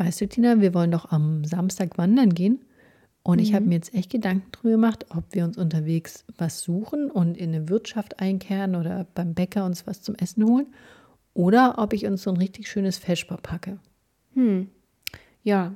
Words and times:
Weißt 0.00 0.18
du, 0.22 0.26
Tina, 0.28 0.62
wir 0.62 0.72
wollen 0.72 0.90
doch 0.92 1.12
am 1.12 1.44
Samstag 1.44 1.98
wandern 1.98 2.32
gehen. 2.32 2.60
Und 3.22 3.38
ich 3.38 3.52
habe 3.52 3.64
Mhm. 3.64 3.68
mir 3.68 3.74
jetzt 3.74 3.92
echt 3.92 4.08
Gedanken 4.10 4.50
drüber 4.50 4.70
gemacht, 4.70 5.04
ob 5.14 5.24
wir 5.32 5.44
uns 5.44 5.58
unterwegs 5.58 6.24
was 6.38 6.60
suchen 6.62 7.10
und 7.10 7.36
in 7.36 7.54
eine 7.54 7.68
Wirtschaft 7.68 8.18
einkehren 8.18 8.76
oder 8.76 9.06
beim 9.14 9.34
Bäcker 9.34 9.66
uns 9.66 9.86
was 9.86 10.00
zum 10.00 10.14
Essen 10.14 10.46
holen. 10.46 10.68
Oder 11.34 11.74
ob 11.76 11.92
ich 11.92 12.06
uns 12.06 12.22
so 12.22 12.30
ein 12.30 12.38
richtig 12.38 12.66
schönes 12.66 12.96
Feschbar 12.96 13.36
packe. 13.42 13.78
Hm. 14.32 14.68
Ja, 15.42 15.74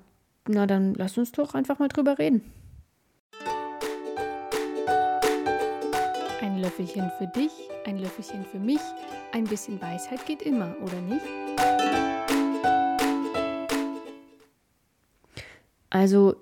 na 0.49 0.67
dann 0.67 0.95
lass 0.95 1.19
uns 1.19 1.31
doch 1.33 1.55
einfach 1.55 1.79
mal 1.79 1.89
drüber 1.89 2.19
reden. 2.19 2.41
Ein 6.41 6.63
Löffelchen 6.63 7.11
für 7.19 7.27
dich, 7.27 7.53
ein 7.85 7.99
Löffelchen 7.99 8.47
für 8.47 8.59
mich. 8.59 8.81
Ein 9.33 9.45
bisschen 9.45 9.79
Weisheit 9.83 10.25
geht 10.25 10.41
immer, 10.41 10.75
oder 10.83 10.99
nicht? 11.03 12.04
Also, 15.95 16.35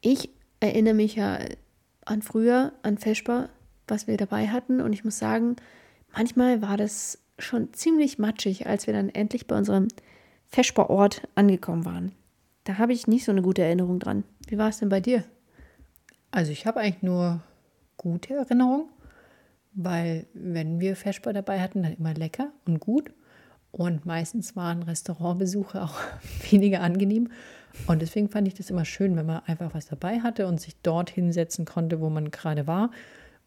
ich 0.00 0.30
erinnere 0.58 0.94
mich 0.94 1.14
ja 1.14 1.38
an 2.04 2.22
früher, 2.22 2.72
an 2.82 2.98
Feschbar, 2.98 3.48
was 3.86 4.08
wir 4.08 4.16
dabei 4.16 4.48
hatten. 4.48 4.80
Und 4.80 4.92
ich 4.92 5.04
muss 5.04 5.16
sagen, 5.16 5.54
manchmal 6.12 6.60
war 6.60 6.76
das 6.76 7.22
schon 7.38 7.72
ziemlich 7.72 8.18
matschig, 8.18 8.66
als 8.66 8.88
wir 8.88 8.92
dann 8.92 9.08
endlich 9.08 9.46
bei 9.46 9.56
unserem 9.56 9.86
Feschbar-Ort 10.48 11.28
angekommen 11.36 11.84
waren. 11.84 12.10
Da 12.64 12.78
habe 12.78 12.92
ich 12.92 13.06
nicht 13.06 13.24
so 13.24 13.30
eine 13.30 13.42
gute 13.42 13.62
Erinnerung 13.62 14.00
dran. 14.00 14.24
Wie 14.48 14.58
war 14.58 14.70
es 14.70 14.78
denn 14.78 14.88
bei 14.88 14.98
dir? 14.98 15.22
Also 16.32 16.50
ich 16.50 16.66
habe 16.66 16.80
eigentlich 16.80 17.04
nur 17.04 17.44
gute 17.96 18.34
Erinnerungen, 18.34 18.88
weil 19.72 20.26
wenn 20.34 20.80
wir 20.80 20.96
Feschbar 20.96 21.32
dabei 21.32 21.60
hatten, 21.60 21.84
dann 21.84 21.94
immer 21.94 22.14
lecker 22.14 22.50
und 22.66 22.80
gut. 22.80 23.12
Und 23.72 24.04
meistens 24.04 24.56
waren 24.56 24.82
Restaurantbesuche 24.82 25.82
auch 25.82 25.94
weniger 26.50 26.80
angenehm. 26.80 27.28
Und 27.86 28.02
deswegen 28.02 28.28
fand 28.28 28.48
ich 28.48 28.54
das 28.54 28.70
immer 28.70 28.84
schön, 28.84 29.16
wenn 29.16 29.26
man 29.26 29.42
einfach 29.46 29.74
was 29.74 29.86
dabei 29.86 30.20
hatte 30.20 30.46
und 30.46 30.60
sich 30.60 30.76
dort 30.82 31.10
hinsetzen 31.10 31.64
konnte, 31.64 32.00
wo 32.00 32.10
man 32.10 32.30
gerade 32.30 32.66
war 32.66 32.90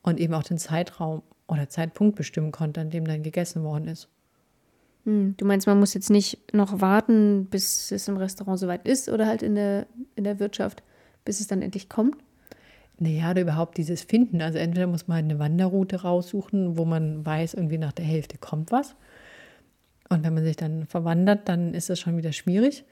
und 0.02 0.20
eben 0.20 0.34
auch 0.34 0.44
den 0.44 0.58
Zeitraum 0.58 1.24
oder 1.48 1.68
Zeitpunkt 1.68 2.16
bestimmen 2.16 2.52
konnte, 2.52 2.82
an 2.82 2.90
dem 2.90 3.06
dann 3.06 3.24
gegessen 3.24 3.64
worden 3.64 3.88
ist. 3.88 4.08
Hm, 5.06 5.36
du 5.38 5.46
meinst, 5.46 5.68
man 5.68 5.80
muss 5.80 5.94
jetzt 5.94 6.10
nicht 6.10 6.54
noch 6.54 6.80
warten, 6.80 7.48
bis 7.48 7.92
es 7.92 8.08
im 8.08 8.18
Restaurant 8.18 8.60
soweit 8.60 8.88
ist 8.88 9.10
oder 9.10 9.28
halt 9.28 9.42
in 9.44 9.56
der, 9.56 9.88
in 10.16 10.24
der 10.24 10.40
Wirtschaft, 10.40 10.84
bis 11.26 11.42
es 11.42 11.48
dann 11.48 11.62
endlich 11.62 11.90
kommt? 11.90 12.16
Naja, 13.00 13.32
oder 13.32 13.42
überhaupt 13.42 13.78
dieses 13.78 14.04
Finden. 14.04 14.42
Also 14.42 14.60
entweder 14.60 14.88
muss 14.88 15.08
man 15.08 15.16
halt 15.16 15.26
eine 15.26 15.40
Wanderroute 15.40 16.04
raussuchen, 16.04 16.78
wo 16.78 16.86
man 16.86 17.26
weiß, 17.26 17.56
irgendwie 17.56 17.78
nach 17.78 17.92
der 17.92 18.06
Hälfte 18.06 18.38
kommt 18.38 18.72
was. 18.72 18.96
Und 20.14 20.24
wenn 20.24 20.34
man 20.34 20.44
sich 20.44 20.56
dann 20.56 20.86
verwandert, 20.86 21.50
dann 21.50 21.74
ist 21.74 21.90
das 21.90 22.00
schon 22.00 22.18
wieder 22.18 22.32
schwierig. 22.32 22.86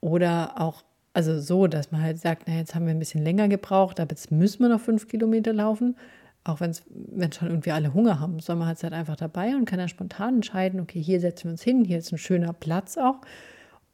Oder 0.00 0.60
auch, 0.60 0.84
also 1.12 1.40
so, 1.40 1.66
dass 1.66 1.90
man 1.90 2.02
halt 2.02 2.18
sagt, 2.20 2.44
na, 2.46 2.54
jetzt 2.54 2.74
haben 2.74 2.86
wir 2.86 2.94
ein 2.94 2.98
bisschen 2.98 3.24
länger 3.24 3.48
gebraucht, 3.48 4.00
aber 4.00 4.10
jetzt 4.10 4.30
müssen 4.30 4.60
wir 4.60 4.68
noch 4.68 4.80
fünf 4.80 5.08
Kilometer 5.08 5.52
laufen. 5.52 5.96
Auch 6.44 6.60
wenn 6.60 7.32
schon 7.32 7.48
irgendwie 7.48 7.72
alle 7.72 7.94
Hunger 7.94 8.20
haben, 8.20 8.38
soll 8.38 8.56
man 8.56 8.68
halt 8.68 8.84
einfach 8.84 9.16
dabei 9.16 9.56
und 9.56 9.64
kann 9.64 9.78
dann 9.78 9.88
spontan 9.88 10.36
entscheiden, 10.36 10.80
okay, 10.80 11.00
hier 11.00 11.18
setzen 11.18 11.44
wir 11.44 11.52
uns 11.52 11.62
hin, 11.62 11.84
hier 11.84 11.98
ist 11.98 12.12
ein 12.12 12.18
schöner 12.18 12.52
Platz 12.52 12.98
auch. 12.98 13.20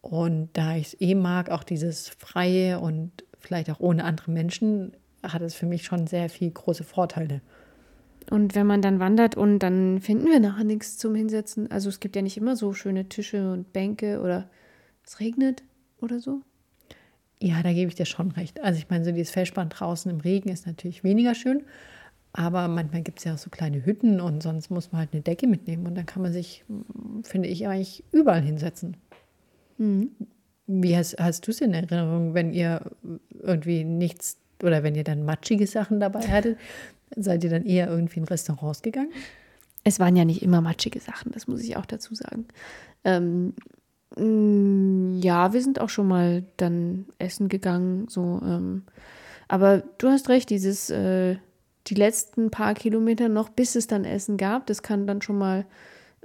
Und 0.00 0.50
da 0.54 0.74
ich 0.74 0.88
es 0.88 1.00
eh 1.00 1.14
mag, 1.14 1.50
auch 1.50 1.62
dieses 1.62 2.08
Freie 2.08 2.80
und 2.80 3.12
vielleicht 3.38 3.70
auch 3.70 3.80
ohne 3.80 4.04
andere 4.04 4.30
Menschen, 4.32 4.92
hat 5.22 5.42
es 5.42 5.54
für 5.54 5.66
mich 5.66 5.84
schon 5.84 6.06
sehr 6.06 6.28
viel 6.28 6.50
große 6.50 6.84
Vorteile. 6.84 7.40
Und 8.30 8.54
wenn 8.54 8.66
man 8.66 8.80
dann 8.80 9.00
wandert 9.00 9.36
und 9.36 9.58
dann 9.58 10.00
finden 10.00 10.26
wir 10.26 10.38
nachher 10.38 10.64
nichts 10.64 10.96
zum 10.96 11.16
Hinsetzen. 11.16 11.70
Also 11.70 11.88
es 11.88 11.98
gibt 11.98 12.14
ja 12.14 12.22
nicht 12.22 12.36
immer 12.36 12.54
so 12.54 12.72
schöne 12.72 13.08
Tische 13.08 13.52
und 13.52 13.72
Bänke 13.72 14.20
oder 14.20 14.48
es 15.04 15.18
regnet 15.18 15.64
oder 16.00 16.20
so. 16.20 16.40
Ja, 17.42 17.62
da 17.62 17.72
gebe 17.72 17.88
ich 17.88 17.96
dir 17.96 18.06
schon 18.06 18.30
recht. 18.32 18.62
Also 18.62 18.78
ich 18.78 18.88
meine, 18.88 19.04
so 19.04 19.10
dieses 19.10 19.32
Festband 19.32 19.74
draußen 19.78 20.10
im 20.10 20.20
Regen 20.20 20.48
ist 20.50 20.66
natürlich 20.66 21.02
weniger 21.02 21.34
schön, 21.34 21.64
aber 22.32 22.68
manchmal 22.68 23.02
gibt 23.02 23.18
es 23.18 23.24
ja 23.24 23.34
auch 23.34 23.38
so 23.38 23.50
kleine 23.50 23.84
Hütten 23.84 24.20
und 24.20 24.42
sonst 24.42 24.70
muss 24.70 24.92
man 24.92 25.00
halt 25.00 25.12
eine 25.12 25.22
Decke 25.22 25.46
mitnehmen 25.48 25.86
und 25.86 25.96
dann 25.96 26.06
kann 26.06 26.22
man 26.22 26.32
sich, 26.32 26.64
finde 27.22 27.48
ich, 27.48 27.66
eigentlich 27.66 28.04
überall 28.12 28.42
hinsetzen. 28.42 28.96
Wie 30.66 30.96
hast, 30.96 31.18
hast 31.18 31.46
du 31.46 31.50
es 31.50 31.60
in 31.62 31.74
Erinnerung, 31.74 32.34
wenn 32.34 32.52
ihr 32.52 32.92
irgendwie 33.42 33.82
nichts 33.82 34.38
oder 34.62 34.82
wenn 34.82 34.94
ihr 34.94 35.04
dann 35.04 35.24
matschige 35.24 35.66
Sachen 35.66 35.98
dabei 35.98 36.20
hattet, 36.28 36.58
seid 37.16 37.44
ihr 37.44 37.50
dann 37.50 37.64
eher 37.64 37.88
irgendwie 37.88 38.20
in 38.20 38.24
Restaurants 38.24 38.82
gegangen? 38.82 39.12
Es 39.84 39.98
waren 39.98 40.16
ja 40.16 40.24
nicht 40.24 40.42
immer 40.42 40.60
matschige 40.60 41.00
Sachen, 41.00 41.32
das 41.32 41.46
muss 41.46 41.62
ich 41.62 41.76
auch 41.76 41.86
dazu 41.86 42.14
sagen. 42.14 42.46
Ähm, 43.04 43.54
mh, 44.16 45.24
ja, 45.24 45.52
wir 45.52 45.62
sind 45.62 45.80
auch 45.80 45.88
schon 45.88 46.08
mal 46.08 46.44
dann 46.56 47.06
essen 47.18 47.48
gegangen, 47.48 48.06
so. 48.08 48.40
Ähm, 48.44 48.82
aber 49.48 49.82
du 49.98 50.08
hast 50.08 50.28
recht, 50.28 50.50
dieses, 50.50 50.90
äh, 50.90 51.36
die 51.86 51.94
letzten 51.94 52.50
paar 52.50 52.74
Kilometer 52.74 53.28
noch, 53.28 53.48
bis 53.48 53.74
es 53.74 53.86
dann 53.86 54.04
Essen 54.04 54.36
gab, 54.36 54.66
das 54.66 54.82
kann 54.82 55.06
dann 55.06 55.22
schon 55.22 55.38
mal 55.38 55.66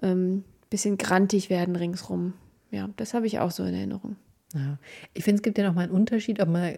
ein 0.01 0.11
ähm, 0.11 0.43
bisschen 0.69 0.97
grantig 0.97 1.49
werden 1.49 1.75
ringsrum. 1.75 2.33
Ja, 2.71 2.89
das 2.97 3.13
habe 3.13 3.25
ich 3.25 3.39
auch 3.39 3.51
so 3.51 3.63
in 3.63 3.73
Erinnerung. 3.73 4.17
Ja. 4.53 4.77
Ich 5.13 5.23
finde, 5.23 5.37
es 5.37 5.43
gibt 5.43 5.57
ja 5.57 5.65
noch 5.65 5.73
mal 5.73 5.83
einen 5.83 5.91
Unterschied, 5.91 6.41
ob 6.41 6.49
man 6.49 6.77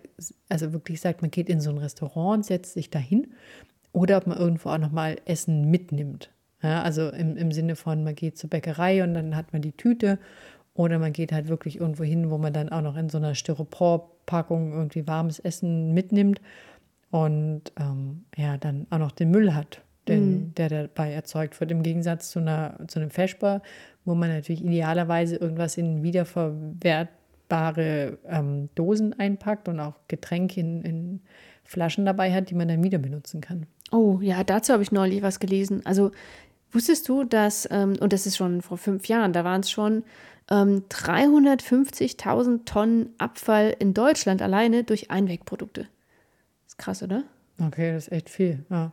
also 0.50 0.74
wirklich 0.74 1.02
sagt, 1.02 1.22
man 1.22 1.32
geht 1.32 1.50
in 1.50 1.62
so 1.62 1.70
ein 1.70 1.78
Restaurant 1.78 2.38
und 2.38 2.44
setzt 2.44 2.74
sich 2.74 2.90
dahin 2.90 3.28
oder 3.98 4.18
ob 4.18 4.28
man 4.28 4.38
irgendwo 4.38 4.70
auch 4.70 4.78
noch 4.78 4.92
mal 4.92 5.16
Essen 5.26 5.72
mitnimmt. 5.72 6.30
Ja, 6.62 6.84
also 6.84 7.10
im, 7.10 7.36
im 7.36 7.52
Sinne 7.52 7.76
von, 7.76 8.04
man 8.04 8.14
geht 8.14 8.38
zur 8.38 8.48
Bäckerei 8.48 9.04
und 9.04 9.16
dann 9.16 9.36
hat 9.36 9.54
man 9.54 9.64
die 9.64 9.72
Tüte 9.72 10.20
oder 10.76 11.00
man 11.00 11.14
geht 11.14 11.32
halt 11.32 11.48
wirklich 11.48 11.80
irgendwo 11.80 12.04
hin, 12.04 12.30
wo 12.30 12.38
man 12.38 12.54
dann 12.54 12.70
auch 12.70 12.84
noch 12.84 12.96
in 12.96 13.10
so 13.10 13.18
einer 13.18 13.34
Styroporpackung 13.34 14.72
irgendwie 14.72 15.08
warmes 15.08 15.40
Essen 15.40 15.96
mitnimmt 15.96 16.42
und 17.10 17.64
ähm, 17.80 18.26
ja, 18.36 18.58
dann 18.58 18.86
auch 18.92 19.00
noch 19.00 19.14
den 19.14 19.32
Müll 19.32 19.56
hat, 19.56 19.82
den, 20.08 20.54
der 20.54 20.70
dabei 20.70 21.12
erzeugt 21.12 21.60
wird, 21.60 21.72
im 21.72 21.82
Gegensatz 21.82 22.30
zu, 22.30 22.38
einer, 22.38 22.78
zu 22.88 23.00
einem 23.00 23.10
Feschbar, 23.10 23.64
wo 24.06 24.14
man 24.14 24.30
natürlich 24.30 24.64
idealerweise 24.64 25.38
irgendwas 25.38 25.76
in 25.76 26.04
wiederverwertbare 26.04 28.20
ähm, 28.28 28.70
Dosen 28.76 29.20
einpackt 29.20 29.68
und 29.68 29.80
auch 29.80 29.96
Getränke 30.08 30.60
in, 30.60 30.84
in 30.84 31.22
Flaschen 31.68 32.06
dabei 32.06 32.34
hat, 32.34 32.50
die 32.50 32.56
man 32.56 32.68
dann 32.68 32.84
wieder 32.84 32.98
benutzen 32.98 33.42
kann. 33.42 33.68
Oh, 33.92 34.20
ja, 34.22 34.44
dazu 34.44 34.74
habe 34.74 34.84
ich 34.84 34.92
neulich 34.92 35.22
was 35.22 35.40
gelesen. 35.40 35.82
Also 35.86 36.12
wusstest 36.72 37.08
du, 37.08 37.24
dass, 37.24 37.68
ähm, 37.72 37.96
und 38.00 38.14
das 38.14 38.26
ist 38.26 38.38
schon 38.38 38.62
vor 38.62 38.78
fünf 38.78 39.08
Jahren, 39.08 39.34
da 39.34 39.44
waren 39.44 39.62
es 39.62 39.72
schon 39.72 40.04
ähm, 40.50 40.84
350.000 40.90 42.66
Tonnen 42.66 43.10
Abfall 43.18 43.76
in 43.80 43.94
Deutschland 43.94 44.42
alleine 44.42 44.84
durch 44.84 45.12
Einwegprodukte. 45.12 45.88
Ist 46.68 46.78
krass, 46.78 47.04
oder? 47.04 47.24
Okay, 47.66 47.94
das 47.94 48.08
ist 48.08 48.14
echt 48.14 48.30
viel. 48.30 48.66
Ja. 48.70 48.92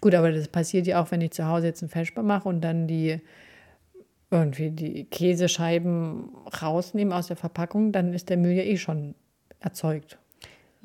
Gut, 0.00 0.14
aber 0.14 0.32
das 0.32 0.48
passiert 0.48 0.86
ja 0.86 1.02
auch, 1.02 1.10
wenn 1.10 1.20
ich 1.20 1.30
zu 1.32 1.46
Hause 1.46 1.66
jetzt 1.66 1.82
einen 1.82 1.90
Feschbar 1.90 2.24
mache 2.24 2.48
und 2.48 2.60
dann 2.60 2.86
die 2.86 3.20
irgendwie 4.30 4.70
die 4.70 5.04
Käsescheiben 5.04 6.28
rausnehme 6.60 7.14
aus 7.14 7.28
der 7.28 7.36
Verpackung, 7.36 7.92
dann 7.92 8.12
ist 8.12 8.28
der 8.28 8.36
Müll 8.36 8.52
ja 8.52 8.64
eh 8.64 8.76
schon 8.76 9.14
erzeugt. 9.60 10.18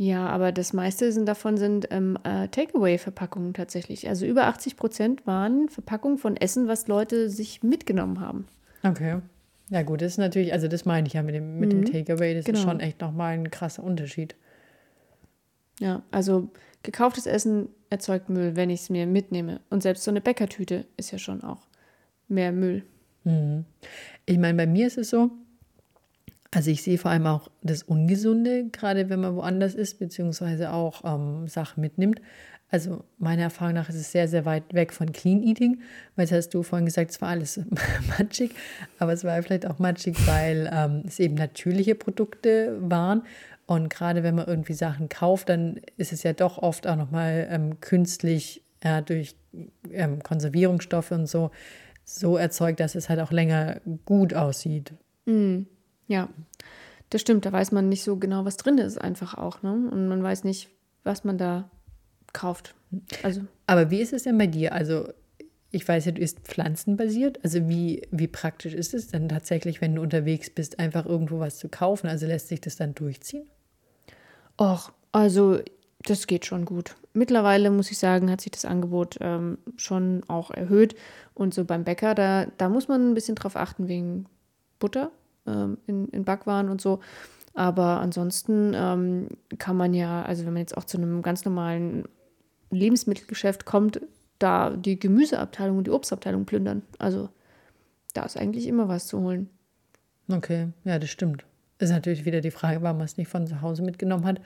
Ja, 0.02 0.28
aber 0.28 0.54
das 0.54 0.72
meiste 0.72 1.12
sind 1.12 1.26
davon 1.26 1.58
sind 1.58 1.90
ähm, 1.92 2.18
äh, 2.24 2.48
Takeaway-Verpackungen 2.48 3.54
tatsächlich. 3.54 4.08
Also 4.08 4.26
über 4.26 4.46
80 4.46 4.78
Prozent 4.78 5.28
waren 5.28 5.68
Verpackungen 5.68 6.18
von 6.18 6.38
Essen, 6.38 6.70
was 6.70 6.88
Leute 6.88 7.30
sich 7.30 7.64
mitgenommen 7.64 8.22
haben. 8.22 8.48
Okay. 8.82 9.18
Ja 9.70 9.82
gut, 9.82 10.02
das 10.02 10.14
ist 10.14 10.18
natürlich, 10.18 10.54
also 10.54 10.70
das 10.70 10.86
meine 10.86 11.06
ich 11.06 11.16
ja 11.16 11.22
mit 11.22 11.36
dem, 11.36 11.60
mit 11.60 11.74
dem 11.74 11.84
Takeaway, 11.84 12.34
das 12.34 12.46
genau. 12.46 12.60
ist 12.60 12.64
schon 12.64 12.80
echt 12.80 13.02
nochmal 13.02 13.34
ein 13.34 13.52
krasser 13.52 13.84
Unterschied. 13.84 14.38
Ja, 15.82 16.02
also 16.12 16.50
gekauftes 16.82 17.26
Essen 17.26 17.68
erzeugt 17.90 18.30
Müll, 18.30 18.56
wenn 18.56 18.70
ich 18.70 18.80
es 18.80 18.90
mir 18.90 19.06
mitnehme. 19.06 19.60
Und 19.70 19.84
selbst 19.84 20.06
so 20.06 20.12
eine 20.12 20.22
Bäckertüte 20.22 20.86
ist 20.96 21.12
ja 21.12 21.18
schon 21.18 21.44
auch 21.44 21.68
mehr 22.30 22.54
Müll. 22.54 22.84
Ich 24.26 24.38
meine, 24.38 24.58
bei 24.58 24.66
mir 24.66 24.88
ist 24.88 24.98
es 24.98 25.10
so, 25.10 25.30
also 26.52 26.72
ich 26.72 26.82
sehe 26.82 26.98
vor 26.98 27.12
allem 27.12 27.28
auch 27.28 27.50
das 27.62 27.84
Ungesunde, 27.84 28.70
gerade 28.72 29.10
wenn 29.10 29.20
man 29.20 29.36
woanders 29.36 29.76
ist, 29.76 30.00
beziehungsweise 30.00 30.74
auch 30.74 31.04
ähm, 31.06 31.48
Sachen 31.48 31.82
mitnimmt. 31.82 32.22
Also 32.72 33.04
meiner 33.18 33.44
Erfahrung 33.44 33.74
nach 33.74 33.90
ist 33.90 33.96
es 33.96 34.12
sehr, 34.12 34.28
sehr 34.28 34.46
weit 34.46 34.74
weg 34.74 34.94
von 34.94 35.12
Clean 35.12 35.42
Eating, 35.42 35.82
weil 36.16 36.26
das 36.26 36.38
hast 36.38 36.54
du 36.54 36.62
vorhin 36.62 36.86
gesagt, 36.86 37.12
es 37.12 37.22
war 37.22 37.30
alles 37.30 37.60
matschig, 38.20 38.52
aber 39.00 39.14
es 39.14 39.24
war 39.24 39.42
vielleicht 39.42 39.66
auch 39.66 39.80
matschig, 39.80 40.16
weil 40.28 40.70
ähm, 40.72 41.04
es 41.08 41.20
eben 41.20 41.36
natürliche 41.36 41.96
Produkte 41.96 42.78
waren. 42.82 43.24
Und 43.66 43.90
gerade 43.90 44.24
wenn 44.24 44.36
man 44.36 44.48
irgendwie 44.48 44.74
Sachen 44.74 45.10
kauft, 45.10 45.50
dann 45.50 45.80
ist 45.98 46.14
es 46.14 46.24
ja 46.24 46.34
doch 46.34 46.58
oft 46.58 46.88
auch 46.88 46.96
nochmal 46.96 47.48
ähm, 47.52 47.80
künstlich 47.80 48.64
ja, 48.84 49.02
durch 49.02 49.36
ähm, 49.92 50.22
Konservierungsstoffe 50.24 51.12
und 51.12 51.28
so 51.28 51.52
so 52.12 52.38
erzeugt, 52.38 52.80
dass 52.80 52.96
es 52.96 53.08
halt 53.08 53.20
auch 53.20 53.32
länger 53.32 53.82
gut 54.06 54.34
aussieht. 54.34 54.94
Ja, 56.10 56.28
das 57.12 57.22
stimmt. 57.22 57.46
Da 57.46 57.52
weiß 57.54 57.72
man 57.72 57.88
nicht 57.88 58.04
so 58.04 58.18
genau, 58.18 58.44
was 58.44 58.58
drin 58.58 58.80
ist, 58.80 59.00
einfach 59.00 59.36
auch. 59.36 59.62
Ne? 59.62 59.72
Und 59.72 60.10
man 60.10 60.22
weiß 60.22 60.44
nicht, 60.44 60.70
was 61.04 61.24
man 61.24 61.38
da 61.38 61.70
kauft. 62.34 62.76
Also, 63.24 63.42
Aber 63.68 63.92
wie 63.92 64.02
ist 64.02 64.12
es 64.12 64.24
denn 64.24 64.38
bei 64.38 64.48
dir? 64.48 64.74
Also 64.74 65.08
ich 65.72 65.88
weiß 65.88 66.06
ja, 66.06 66.12
du 66.12 66.22
isst 66.22 66.40
pflanzenbasiert. 66.40 67.40
Also 67.44 67.70
wie, 67.70 68.08
wie 68.12 68.28
praktisch 68.28 68.74
ist 68.74 68.96
es 68.96 69.08
dann 69.08 69.30
tatsächlich, 69.30 69.82
wenn 69.82 69.96
du 69.96 70.02
unterwegs 70.02 70.50
bist, 70.50 70.80
einfach 70.80 71.06
irgendwo 71.06 71.40
was 71.40 71.58
zu 71.60 71.70
kaufen? 71.70 72.08
Also 72.08 72.26
lässt 72.26 72.48
sich 72.48 72.60
das 72.60 72.76
dann 72.76 72.96
durchziehen? 72.96 73.48
Och, 74.60 74.92
also 75.12 75.60
das 76.06 76.26
geht 76.26 76.48
schon 76.48 76.66
gut. 76.66 76.96
Mittlerweile 77.14 77.70
muss 77.70 77.92
ich 77.92 78.00
sagen, 78.00 78.32
hat 78.32 78.42
sich 78.42 78.52
das 78.52 78.66
Angebot 78.66 79.18
ähm, 79.22 79.60
schon 79.78 80.24
auch 80.28 80.50
erhöht. 80.50 80.96
Und 81.36 81.54
so 81.54 81.66
beim 81.66 81.84
Bäcker, 81.84 82.16
da, 82.16 82.48
da 82.58 82.68
muss 82.68 82.88
man 82.88 83.12
ein 83.12 83.14
bisschen 83.14 83.36
drauf 83.36 83.56
achten 83.56 83.88
wegen 83.88 84.26
Butter 84.80 85.12
ähm, 85.50 85.78
in, 85.88 86.08
in 86.10 86.24
Backwaren 86.24 86.70
und 86.70 86.82
so. 86.82 87.00
Aber 87.54 88.00
ansonsten 88.00 88.74
ähm, 88.76 89.28
kann 89.58 89.76
man 89.76 89.94
ja, 89.94 90.22
also 90.22 90.46
wenn 90.46 90.54
man 90.54 90.62
jetzt 90.62 90.78
auch 90.78 90.86
zu 90.86 90.98
einem 90.98 91.22
ganz 91.22 91.44
normalen 91.46 92.06
Lebensmittelgeschäft 92.70 93.66
kommt, 93.66 94.02
da 94.38 94.70
die 94.70 95.00
Gemüseabteilung 95.00 95.78
und 95.78 95.88
die 95.88 95.92
Obstabteilung 95.92 96.46
plündern. 96.46 96.84
Also 96.98 97.30
da 98.14 98.24
ist 98.24 98.38
eigentlich 98.38 98.68
immer 98.68 98.88
was 98.88 99.08
zu 99.08 99.20
holen. 99.20 99.50
Okay, 100.32 100.70
ja, 100.86 101.00
das 101.00 101.10
stimmt. 101.10 101.46
Ist 101.80 101.90
natürlich 101.90 102.26
wieder 102.26 102.42
die 102.42 102.52
Frage, 102.52 102.82
warum 102.82 102.98
man 102.98 103.06
es 103.06 103.18
nicht 103.18 103.30
von 103.30 103.48
zu 103.48 103.62
Hause 103.62 103.82
mitgenommen 103.84 104.26
hat. 104.26 104.40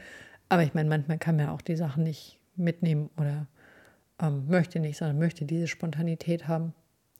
Aber 0.49 0.63
ich 0.63 0.73
meine, 0.73 0.89
manchmal 0.89 1.17
kann 1.17 1.35
man 1.35 1.49
auch 1.49 1.61
die 1.61 1.75
Sachen 1.75 2.03
nicht 2.03 2.39
mitnehmen 2.56 3.09
oder 3.17 3.47
ähm, 4.19 4.47
möchte 4.47 4.79
nicht, 4.79 4.97
sondern 4.97 5.19
möchte 5.19 5.45
diese 5.45 5.67
Spontanität 5.67 6.47
haben. 6.47 6.73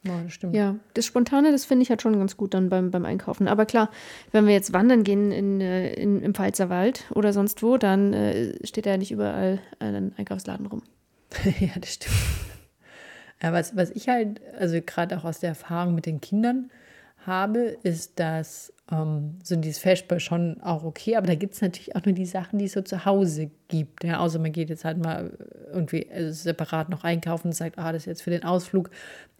Ja, 0.04 0.22
das 0.22 0.34
stimmt. 0.34 0.56
Ja, 0.56 0.76
das 0.94 1.06
Spontane, 1.06 1.52
das 1.52 1.66
finde 1.66 1.84
ich 1.84 1.90
halt 1.90 2.02
schon 2.02 2.18
ganz 2.18 2.36
gut 2.36 2.54
dann 2.54 2.70
beim, 2.70 2.92
beim 2.92 3.06
Einkaufen. 3.06 3.48
Aber 3.48 3.66
klar, 3.66 3.90
wenn 4.32 4.46
wir 4.46 4.54
jetzt 4.54 4.74
wandern 4.74 5.04
gehen 5.04 5.32
in, 5.32 5.62
äh, 5.62 5.94
in, 5.94 6.22
im 6.22 6.34
Pfalzerwald 6.34 7.06
oder 7.12 7.32
sonst 7.32 7.64
wo, 7.64 7.78
dann 7.78 8.14
äh, 8.14 8.54
steht 8.66 8.86
ja 8.86 8.98
nicht 8.98 9.12
überall 9.12 9.60
ein 9.80 10.14
Einkaufsladen 10.18 10.66
rum. 10.66 10.84
ja, 11.60 11.72
das 11.80 11.94
stimmt. 11.94 12.16
Ja, 13.42 13.54
was, 13.54 13.76
was 13.76 13.92
ich 13.92 14.10
halt, 14.10 14.42
also 14.58 14.80
gerade 14.86 15.18
auch 15.18 15.26
aus 15.26 15.40
der 15.40 15.50
Erfahrung 15.50 15.96
mit 15.96 16.06
den 16.06 16.22
Kindern 16.22 16.70
habe, 17.26 17.78
ist, 17.84 18.20
dass 18.20 18.74
ähm, 18.92 19.40
so 19.44 19.56
dieses 19.56 19.80
Festball 19.80 20.20
schon 20.20 20.62
auch 20.62 20.84
okay, 20.84 21.16
aber 21.16 21.28
da 21.28 21.36
gibt 21.36 21.56
es 21.56 21.62
natürlich 21.62 21.96
auch 21.96 22.06
nur 22.06 22.14
die 22.14 22.26
Sachen, 22.26 22.60
die 22.60 22.66
es 22.66 22.74
so 22.74 22.82
zu 22.82 23.06
Hause 23.06 23.50
gibt. 23.68 24.04
Ja, 24.04 24.20
außer 24.20 24.40
man 24.40 24.52
geht 24.52 24.70
jetzt 24.70 24.86
halt 24.86 24.98
mal 24.98 25.32
irgendwie 25.72 26.08
also 26.14 26.32
separat 26.32 26.90
noch 26.90 27.04
einkaufen 27.04 27.48
und 27.48 27.54
sagt, 27.54 27.80
ah, 27.80 27.92
das 27.92 28.04
ist 28.04 28.08
jetzt 28.08 28.22
für 28.24 28.30
den 28.30 28.44
Ausflug, 28.44 28.90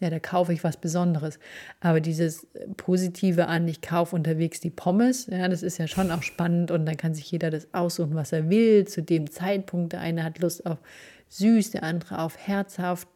ja, 0.00 0.10
da 0.10 0.18
kaufe 0.18 0.52
ich 0.52 0.64
was 0.64 0.76
Besonderes. 0.76 1.38
Aber 1.80 2.00
dieses 2.00 2.46
Positive 2.76 3.46
an, 3.46 3.68
ich 3.68 3.80
kaufe 3.80 4.16
unterwegs 4.16 4.60
die 4.60 4.70
Pommes, 4.70 5.26
ja, 5.26 5.48
das 5.48 5.62
ist 5.62 5.78
ja 5.78 5.86
schon 5.86 6.10
auch 6.10 6.22
spannend 6.22 6.70
und 6.70 6.86
dann 6.86 6.96
kann 6.96 7.14
sich 7.14 7.30
jeder 7.30 7.50
das 7.50 7.72
aussuchen, 7.72 8.14
was 8.14 8.32
er 8.32 8.48
will, 8.50 8.86
zu 8.86 9.02
dem 9.02 9.30
Zeitpunkt. 9.30 9.92
Der 9.92 10.00
eine 10.00 10.24
hat 10.24 10.38
Lust 10.38 10.66
auf 10.66 10.78
süß, 11.28 11.72
der 11.72 11.82
andere 11.82 12.20
auf 12.20 12.36
herzhaft 12.38 13.08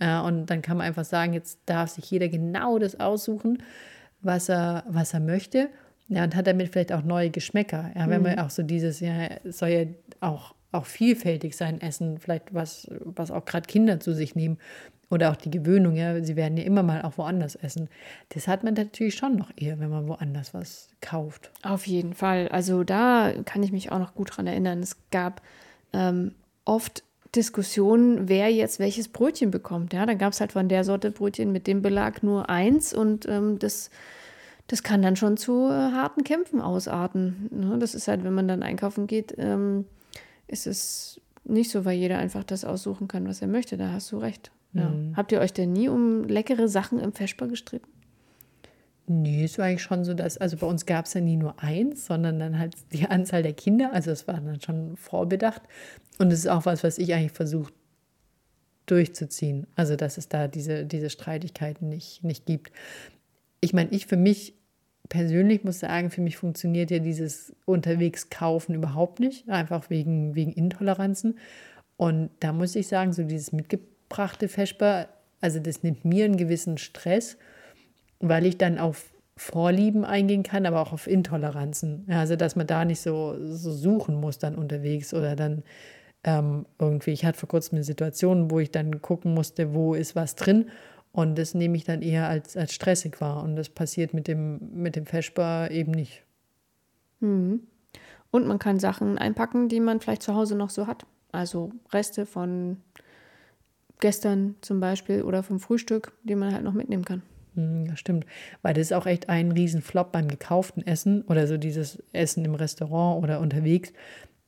äh, 0.00 0.18
und 0.18 0.46
dann 0.46 0.62
kann 0.62 0.76
man 0.76 0.86
einfach 0.86 1.04
sagen, 1.04 1.32
jetzt 1.32 1.60
darf 1.66 1.90
sich 1.90 2.10
jeder 2.10 2.28
genau 2.28 2.78
das 2.78 2.98
aussuchen, 2.98 3.62
was 4.22 4.48
er, 4.48 4.84
was 4.88 5.14
er 5.14 5.20
möchte. 5.20 5.68
Ja, 6.08 6.24
und 6.24 6.34
hat 6.34 6.48
damit 6.48 6.70
vielleicht 6.72 6.92
auch 6.92 7.04
neue 7.04 7.30
Geschmäcker. 7.30 7.92
Ja, 7.94 8.08
wenn 8.08 8.22
man 8.22 8.32
mhm. 8.32 8.38
auch 8.40 8.50
so 8.50 8.64
dieses, 8.64 8.98
ja, 8.98 9.26
es 9.44 9.58
soll 9.58 9.68
ja 9.68 9.84
auch, 10.20 10.54
auch 10.72 10.86
vielfältig 10.86 11.56
sein, 11.56 11.80
Essen, 11.80 12.18
vielleicht 12.18 12.52
was, 12.52 12.88
was 13.04 13.30
auch 13.30 13.44
gerade 13.44 13.66
Kinder 13.66 14.00
zu 14.00 14.12
sich 14.12 14.34
nehmen. 14.34 14.58
Oder 15.08 15.30
auch 15.30 15.36
die 15.36 15.50
Gewöhnung, 15.50 15.96
ja, 15.96 16.22
sie 16.22 16.36
werden 16.36 16.56
ja 16.56 16.64
immer 16.64 16.82
mal 16.82 17.02
auch 17.02 17.18
woanders 17.18 17.56
essen. 17.56 17.88
Das 18.28 18.46
hat 18.46 18.62
man 18.62 18.74
natürlich 18.74 19.16
schon 19.16 19.36
noch 19.36 19.50
eher, 19.56 19.78
wenn 19.80 19.90
man 19.90 20.08
woanders 20.08 20.54
was 20.54 20.88
kauft. 21.00 21.50
Auf 21.62 21.86
jeden 21.86 22.14
Fall. 22.14 22.48
Also 22.48 22.84
da 22.84 23.32
kann 23.44 23.62
ich 23.62 23.72
mich 23.72 23.90
auch 23.90 23.98
noch 23.98 24.14
gut 24.14 24.36
dran 24.36 24.46
erinnern. 24.46 24.80
Es 24.80 24.96
gab 25.10 25.42
ähm, 25.92 26.34
oft 26.64 27.02
Diskussion, 27.34 28.28
wer 28.28 28.50
jetzt 28.50 28.78
welches 28.78 29.08
Brötchen 29.08 29.50
bekommt. 29.50 29.92
Ja, 29.92 30.04
dann 30.04 30.18
gab 30.18 30.32
es 30.32 30.40
halt 30.40 30.52
von 30.52 30.68
der 30.68 30.84
Sorte 30.84 31.10
Brötchen 31.10 31.52
mit 31.52 31.66
dem 31.66 31.82
Belag 31.82 32.22
nur 32.22 32.50
eins 32.50 32.92
und 32.92 33.26
ähm, 33.28 33.58
das, 33.58 33.90
das 34.66 34.82
kann 34.82 35.02
dann 35.02 35.16
schon 35.16 35.36
zu 35.36 35.68
äh, 35.68 35.92
harten 35.92 36.24
Kämpfen 36.24 36.60
ausarten. 36.60 37.48
Ne? 37.52 37.78
Das 37.78 37.94
ist 37.94 38.08
halt, 38.08 38.24
wenn 38.24 38.34
man 38.34 38.48
dann 38.48 38.62
einkaufen 38.62 39.06
geht, 39.06 39.34
ähm, 39.38 39.84
ist 40.48 40.66
es 40.66 41.20
nicht 41.44 41.70
so, 41.70 41.84
weil 41.84 41.96
jeder 41.98 42.18
einfach 42.18 42.44
das 42.44 42.64
aussuchen 42.64 43.08
kann, 43.08 43.28
was 43.28 43.40
er 43.40 43.48
möchte. 43.48 43.76
Da 43.76 43.92
hast 43.92 44.10
du 44.10 44.18
recht. 44.18 44.50
Ja. 44.72 44.88
Mhm. 44.88 45.16
Habt 45.16 45.32
ihr 45.32 45.40
euch 45.40 45.52
denn 45.52 45.72
nie 45.72 45.88
um 45.88 46.24
leckere 46.24 46.68
Sachen 46.68 46.98
im 46.98 47.12
Feschbar 47.12 47.48
gestritten? 47.48 47.88
Nee, 49.12 49.42
es 49.42 49.58
war 49.58 49.64
eigentlich 49.64 49.82
schon 49.82 50.04
so, 50.04 50.14
dass, 50.14 50.38
also 50.38 50.56
bei 50.56 50.68
uns 50.68 50.86
gab 50.86 51.06
es 51.06 51.14
ja 51.14 51.20
nie 51.20 51.34
nur 51.34 51.60
eins, 51.60 52.06
sondern 52.06 52.38
dann 52.38 52.60
halt 52.60 52.76
die 52.92 53.06
Anzahl 53.10 53.42
der 53.42 53.54
Kinder. 53.54 53.92
Also 53.92 54.12
es 54.12 54.28
war 54.28 54.40
dann 54.40 54.60
schon 54.60 54.96
vorbedacht. 54.96 55.62
Und 56.18 56.32
es 56.32 56.38
ist 56.38 56.46
auch 56.46 56.64
was, 56.64 56.84
was 56.84 56.96
ich 56.96 57.12
eigentlich 57.12 57.32
versuche 57.32 57.72
durchzuziehen. 58.86 59.66
Also 59.74 59.96
dass 59.96 60.16
es 60.16 60.28
da 60.28 60.46
diese, 60.46 60.84
diese 60.84 61.10
Streitigkeiten 61.10 61.88
nicht, 61.88 62.22
nicht 62.22 62.46
gibt. 62.46 62.70
Ich 63.60 63.72
meine, 63.72 63.90
ich 63.90 64.06
für 64.06 64.16
mich 64.16 64.54
persönlich 65.08 65.64
muss 65.64 65.80
sagen, 65.80 66.10
für 66.10 66.20
mich 66.20 66.36
funktioniert 66.36 66.92
ja 66.92 67.00
dieses 67.00 67.52
unterwegs 67.64 68.30
kaufen 68.30 68.76
überhaupt 68.76 69.18
nicht, 69.18 69.48
einfach 69.48 69.90
wegen, 69.90 70.36
wegen 70.36 70.52
Intoleranzen. 70.52 71.36
Und 71.96 72.30
da 72.38 72.52
muss 72.52 72.76
ich 72.76 72.86
sagen, 72.86 73.12
so 73.12 73.24
dieses 73.24 73.50
mitgebrachte 73.50 74.46
Vesper, 74.46 75.08
also 75.40 75.58
das 75.58 75.82
nimmt 75.82 76.04
mir 76.04 76.26
einen 76.26 76.36
gewissen 76.36 76.78
Stress 76.78 77.38
weil 78.20 78.46
ich 78.46 78.58
dann 78.58 78.78
auf 78.78 79.12
Vorlieben 79.36 80.04
eingehen 80.04 80.42
kann, 80.42 80.66
aber 80.66 80.80
auch 80.80 80.92
auf 80.92 81.06
Intoleranzen. 81.06 82.04
Also, 82.08 82.36
dass 82.36 82.56
man 82.56 82.66
da 82.66 82.84
nicht 82.84 83.00
so, 83.00 83.36
so 83.40 83.72
suchen 83.72 84.20
muss 84.20 84.38
dann 84.38 84.54
unterwegs 84.54 85.14
oder 85.14 85.34
dann 85.34 85.62
ähm, 86.24 86.66
irgendwie, 86.78 87.12
ich 87.12 87.24
hatte 87.24 87.38
vor 87.38 87.48
kurzem 87.48 87.76
eine 87.76 87.84
Situation, 87.84 88.50
wo 88.50 88.60
ich 88.60 88.70
dann 88.70 89.00
gucken 89.00 89.32
musste, 89.32 89.72
wo 89.72 89.94
ist 89.94 90.14
was 90.14 90.36
drin 90.36 90.66
und 91.12 91.38
das 91.38 91.54
nehme 91.54 91.76
ich 91.76 91.84
dann 91.84 92.02
eher 92.02 92.28
als, 92.28 92.56
als 92.56 92.74
stressig 92.74 93.20
wahr 93.20 93.42
und 93.42 93.56
das 93.56 93.70
passiert 93.70 94.12
mit 94.12 94.28
dem, 94.28 94.60
mit 94.74 94.96
dem 94.96 95.06
Feschbar 95.06 95.70
eben 95.70 95.92
nicht. 95.92 96.22
Mhm. 97.20 97.60
Und 98.30 98.46
man 98.46 98.58
kann 98.58 98.78
Sachen 98.78 99.18
einpacken, 99.18 99.68
die 99.68 99.80
man 99.80 100.00
vielleicht 100.00 100.22
zu 100.22 100.34
Hause 100.34 100.54
noch 100.54 100.70
so 100.70 100.86
hat. 100.86 101.06
Also 101.32 101.72
Reste 101.92 102.26
von 102.26 102.76
gestern 103.98 104.56
zum 104.60 104.80
Beispiel 104.80 105.22
oder 105.22 105.42
vom 105.42 105.58
Frühstück, 105.58 106.12
die 106.22 106.36
man 106.36 106.52
halt 106.52 106.64
noch 106.64 106.74
mitnehmen 106.74 107.04
kann. 107.04 107.22
Hm, 107.60 107.86
ja, 107.86 107.96
stimmt. 107.96 108.26
Weil 108.62 108.74
das 108.74 108.82
ist 108.82 108.92
auch 108.92 109.06
echt 109.06 109.28
ein 109.28 109.52
Riesenflop 109.52 110.12
beim 110.12 110.28
gekauften 110.28 110.86
Essen 110.86 111.22
oder 111.22 111.46
so 111.46 111.56
dieses 111.58 112.02
Essen 112.12 112.44
im 112.44 112.54
Restaurant 112.54 113.22
oder 113.22 113.40
unterwegs, 113.40 113.92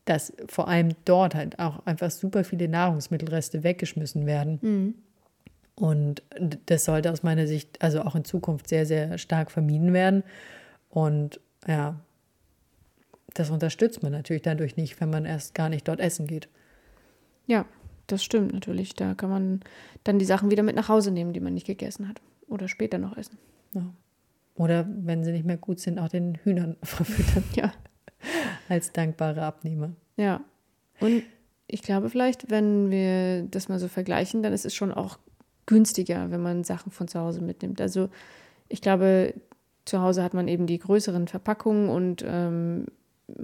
dass 0.04 0.32
vor 0.48 0.68
allem 0.68 0.90
dort 1.04 1.34
halt 1.34 1.58
auch 1.58 1.84
einfach 1.86 2.10
super 2.10 2.44
viele 2.44 2.68
Nahrungsmittelreste 2.68 3.62
weggeschmissen 3.62 4.26
werden. 4.26 4.58
Mhm. 4.62 4.94
Und 5.74 6.22
das 6.66 6.84
sollte 6.84 7.12
aus 7.12 7.22
meiner 7.22 7.46
Sicht 7.46 7.80
also 7.80 8.02
auch 8.02 8.14
in 8.14 8.24
Zukunft 8.24 8.68
sehr, 8.68 8.86
sehr 8.86 9.18
stark 9.18 9.50
vermieden 9.50 9.92
werden. 9.92 10.22
Und 10.90 11.40
ja, 11.66 11.96
das 13.34 13.50
unterstützt 13.50 14.02
man 14.02 14.12
natürlich 14.12 14.42
dadurch 14.42 14.76
nicht, 14.76 15.00
wenn 15.00 15.10
man 15.10 15.24
erst 15.24 15.54
gar 15.54 15.68
nicht 15.68 15.88
dort 15.88 16.00
essen 16.00 16.26
geht. 16.26 16.48
Ja, 17.46 17.64
das 18.06 18.22
stimmt 18.22 18.52
natürlich. 18.52 18.94
Da 18.94 19.14
kann 19.14 19.30
man 19.30 19.60
dann 20.04 20.18
die 20.18 20.24
Sachen 20.24 20.50
wieder 20.50 20.62
mit 20.62 20.76
nach 20.76 20.88
Hause 20.88 21.10
nehmen, 21.10 21.32
die 21.32 21.40
man 21.40 21.54
nicht 21.54 21.66
gegessen 21.66 22.08
hat. 22.08 22.20
Oder 22.52 22.68
später 22.68 22.98
noch 22.98 23.16
essen. 23.16 23.38
Ja. 23.72 23.92
Oder 24.54 24.86
wenn 24.86 25.24
sie 25.24 25.32
nicht 25.32 25.46
mehr 25.46 25.56
gut 25.56 25.80
sind, 25.80 25.98
auch 25.98 26.08
den 26.08 26.34
Hühnern 26.44 26.76
verfüttern. 26.82 27.44
ja. 27.54 27.72
Als 28.68 28.92
dankbare 28.92 29.42
Abnehmer. 29.42 29.92
Ja. 30.16 30.42
Und 31.00 31.22
ich 31.66 31.82
glaube 31.82 32.10
vielleicht, 32.10 32.50
wenn 32.50 32.90
wir 32.90 33.44
das 33.44 33.70
mal 33.70 33.78
so 33.78 33.88
vergleichen, 33.88 34.42
dann 34.42 34.52
ist 34.52 34.66
es 34.66 34.74
schon 34.74 34.92
auch 34.92 35.18
günstiger, 35.64 36.30
wenn 36.30 36.42
man 36.42 36.62
Sachen 36.62 36.92
von 36.92 37.08
zu 37.08 37.18
Hause 37.18 37.40
mitnimmt. 37.40 37.80
Also 37.80 38.10
ich 38.68 38.82
glaube, 38.82 39.32
zu 39.86 40.02
Hause 40.02 40.22
hat 40.22 40.34
man 40.34 40.46
eben 40.46 40.66
die 40.66 40.78
größeren 40.78 41.28
Verpackungen 41.28 41.88
und 41.88 42.22
ähm, 42.26 42.86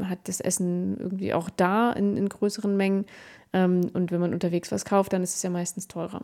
hat 0.02 0.18
das 0.24 0.40
Essen 0.40 0.98
irgendwie 0.98 1.32
auch 1.32 1.48
da 1.48 1.92
in, 1.92 2.18
in 2.18 2.28
größeren 2.28 2.76
Mengen. 2.76 3.06
Ähm, 3.54 3.90
und 3.94 4.12
wenn 4.12 4.20
man 4.20 4.34
unterwegs 4.34 4.70
was 4.70 4.84
kauft, 4.84 5.14
dann 5.14 5.22
ist 5.22 5.34
es 5.34 5.42
ja 5.42 5.48
meistens 5.48 5.88
teurer. 5.88 6.20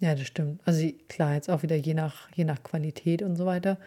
Ja, 0.00 0.14
das 0.14 0.26
stimmt. 0.26 0.60
Also 0.64 0.88
klar, 1.08 1.34
jetzt 1.34 1.48
auch 1.48 1.62
wieder 1.62 1.76
je 1.76 1.94
nach, 1.94 2.28
je 2.34 2.44
nach 2.44 2.62
Qualität 2.62 3.22
und 3.22 3.36
so 3.36 3.46
weiter. 3.46 3.78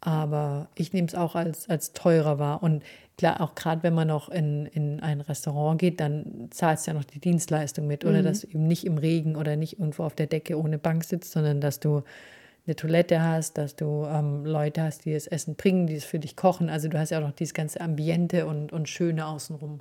Aber 0.00 0.68
ich 0.76 0.92
nehme 0.92 1.08
es 1.08 1.14
auch 1.14 1.34
als, 1.34 1.68
als 1.68 1.92
teurer 1.92 2.38
wahr. 2.38 2.62
Und 2.62 2.84
klar, 3.18 3.40
auch 3.40 3.54
gerade 3.54 3.82
wenn 3.82 3.94
man 3.94 4.08
noch 4.08 4.28
in, 4.28 4.66
in 4.66 5.00
ein 5.00 5.20
Restaurant 5.20 5.80
geht, 5.80 6.00
dann 6.00 6.48
zahlst 6.50 6.86
du 6.86 6.92
ja 6.92 6.96
noch 6.96 7.04
die 7.04 7.18
Dienstleistung 7.18 7.86
mit. 7.86 8.04
Oder 8.04 8.20
mhm. 8.20 8.24
dass 8.24 8.42
du 8.42 8.48
eben 8.48 8.66
nicht 8.66 8.84
im 8.86 8.98
Regen 8.98 9.36
oder 9.36 9.56
nicht 9.56 9.78
irgendwo 9.78 10.04
auf 10.04 10.14
der 10.14 10.26
Decke 10.26 10.58
ohne 10.58 10.78
Bank 10.78 11.02
sitzt, 11.04 11.32
sondern 11.32 11.60
dass 11.60 11.80
du 11.80 12.02
eine 12.66 12.76
Toilette 12.76 13.22
hast, 13.22 13.58
dass 13.58 13.76
du 13.76 14.06
ähm, 14.06 14.44
Leute 14.44 14.82
hast, 14.82 15.04
die 15.04 15.12
das 15.12 15.26
Essen 15.26 15.56
bringen, 15.56 15.86
die 15.86 15.94
es 15.94 16.04
für 16.04 16.18
dich 16.18 16.36
kochen. 16.36 16.68
Also 16.68 16.88
du 16.88 16.98
hast 16.98 17.10
ja 17.10 17.18
auch 17.18 17.26
noch 17.26 17.32
dieses 17.32 17.54
ganze 17.54 17.80
Ambiente 17.80 18.46
und, 18.46 18.72
und 18.72 18.88
Schöne 18.88 19.26
außenrum. 19.26 19.80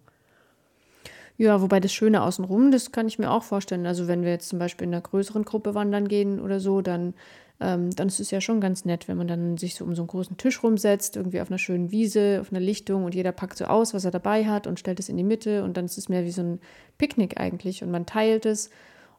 Ja, 1.38 1.62
wobei 1.62 1.80
das 1.82 1.92
Schöne 1.94 2.24
außenrum, 2.24 2.72
das 2.72 2.92
kann 2.92 3.08
ich 3.08 3.20
mir 3.20 3.30
auch 3.30 3.44
vorstellen. 3.44 3.86
Also 3.86 4.08
wenn 4.08 4.24
wir 4.24 4.32
jetzt 4.32 4.48
zum 4.48 4.60
Beispiel 4.60 4.88
in 4.88 4.94
einer 4.94 5.02
größeren 5.02 5.44
Gruppe 5.44 5.76
wandern 5.76 6.08
gehen 6.08 6.40
oder 6.40 6.62
so, 6.62 6.82
dann, 6.82 7.14
ähm, 7.60 7.90
dann 7.94 8.08
ist 8.08 8.22
es 8.22 8.32
ja 8.32 8.40
schon 8.40 8.62
ganz 8.62 8.86
nett, 8.86 9.10
wenn 9.10 9.18
man 9.18 9.28
dann 9.28 9.58
sich 9.58 9.76
so 9.76 9.84
um 9.84 9.96
so 9.96 10.04
einen 10.04 10.08
großen 10.08 10.38
Tisch 10.38 10.64
rumsetzt, 10.64 11.18
irgendwie 11.18 11.42
auf 11.42 11.50
einer 11.50 11.58
schönen 11.58 11.92
Wiese, 11.92 12.40
auf 12.40 12.52
einer 12.52 12.62
Lichtung 12.62 13.04
und 13.04 13.16
jeder 13.16 13.34
packt 13.34 13.58
so 13.58 13.66
aus, 13.66 13.94
was 13.94 14.06
er 14.06 14.12
dabei 14.12 14.46
hat 14.46 14.66
und 14.66 14.80
stellt 14.80 15.00
es 15.00 15.10
in 15.10 15.18
die 15.18 15.24
Mitte 15.26 15.66
und 15.66 15.76
dann 15.76 15.86
ist 15.86 15.98
es 15.98 16.08
mehr 16.08 16.24
wie 16.24 16.32
so 16.32 16.42
ein 16.42 16.60
Picknick 16.98 17.38
eigentlich 17.38 17.84
und 17.84 17.92
man 17.92 18.06
teilt 18.06 18.46
es 18.46 18.70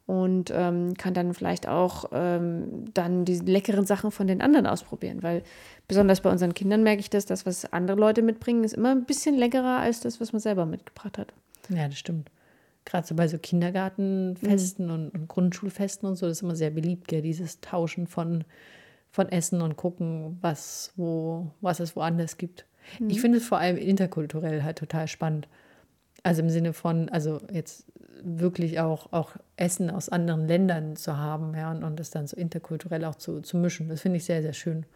und 0.07 0.51
ähm, 0.55 0.95
kann 0.95 1.13
dann 1.13 1.35
vielleicht 1.35 1.69
auch 1.69 2.07
ähm, 2.13 2.87
dann 2.95 3.27
die 3.27 3.41
leckeren 3.41 3.85
Sachen 3.85 4.11
von 4.11 4.27
den 4.27 4.41
anderen 4.41 4.67
ausprobieren, 4.67 5.23
weil 5.23 5.43
besonders 5.87 6.23
bei 6.23 6.31
unseren 6.31 6.55
Kindern 6.55 6.83
merke 6.83 7.01
ich 7.01 7.11
das, 7.11 7.27
das, 7.27 7.45
was 7.45 7.71
andere 7.73 7.99
Leute 7.99 8.23
mitbringen, 8.23 8.65
ist 8.65 8.75
immer 8.75 8.93
ein 8.93 9.05
bisschen 9.05 9.37
leckerer 9.37 9.81
als 9.81 10.01
das, 10.01 10.21
was 10.21 10.33
man 10.33 10.41
selber 10.41 10.65
mitgebracht 10.65 11.19
hat. 11.19 11.35
Ja, 11.69 11.89
das 11.89 11.99
stimmt. 11.99 12.31
Gerade 12.85 13.07
so 13.07 13.15
bei 13.15 13.27
so 13.27 13.39
Kindergartenfesten 13.39 14.87
mhm. 14.87 14.93
und, 14.93 15.11
und, 15.11 15.29
Grundschulfesten 15.29 16.09
und 16.09 16.17
so, 16.17 16.27
das 16.27 16.39
ist 16.39 16.43
immer 16.43 16.57
sehr 16.57 16.71
beliebt, 16.71 17.09
gell? 17.09 17.23
dieses 17.23 17.61
Tauschen 17.61 18.07
von, 18.07 18.45
von 19.11 19.29
Essen 19.29 19.61
und 19.61 19.77
gucken, 19.77 20.39
was, 20.41 20.93
wo, 20.97 21.51
was 21.61 21.81
es 21.81 21.97
woanders 21.97 22.37
gibt. 22.37 22.67
Mhm. 23.01 23.11
Ich 23.11 23.21
finde 23.21 23.39
es 23.39 23.47
vor 23.47 23.59
allem 23.59 23.77
interkulturell 23.77 24.63
halt 24.63 24.79
total 24.79 25.09
spannend. 25.09 25.49
Also 26.23 26.43
im 26.43 26.51
Sinne 26.51 26.73
von, 26.73 27.09
also 27.09 27.41
jetzt 27.53 27.87
wirklich 28.23 28.81
auch, 28.81 29.13
auch 29.13 29.33
Essen 29.57 29.91
aus 29.91 30.09
anderen 30.09 30.47
Ländern 30.47 30.97
zu 30.97 31.17
haben, 31.17 31.55
ja, 31.55 31.71
und, 31.71 31.85
und 31.85 31.99
das 32.01 32.11
dann 32.11 32.27
so 32.27 32.37
interkulturell 32.37 33.05
auch 33.05 33.15
zu, 33.17 33.41
zu 33.41 33.57
mischen. 33.57 33.89
Das 33.89 34.01
finde 34.01 34.19
ich 34.19 34.25
sehr, 34.25 34.43
sehr 34.43 34.53
schön. 34.53 34.87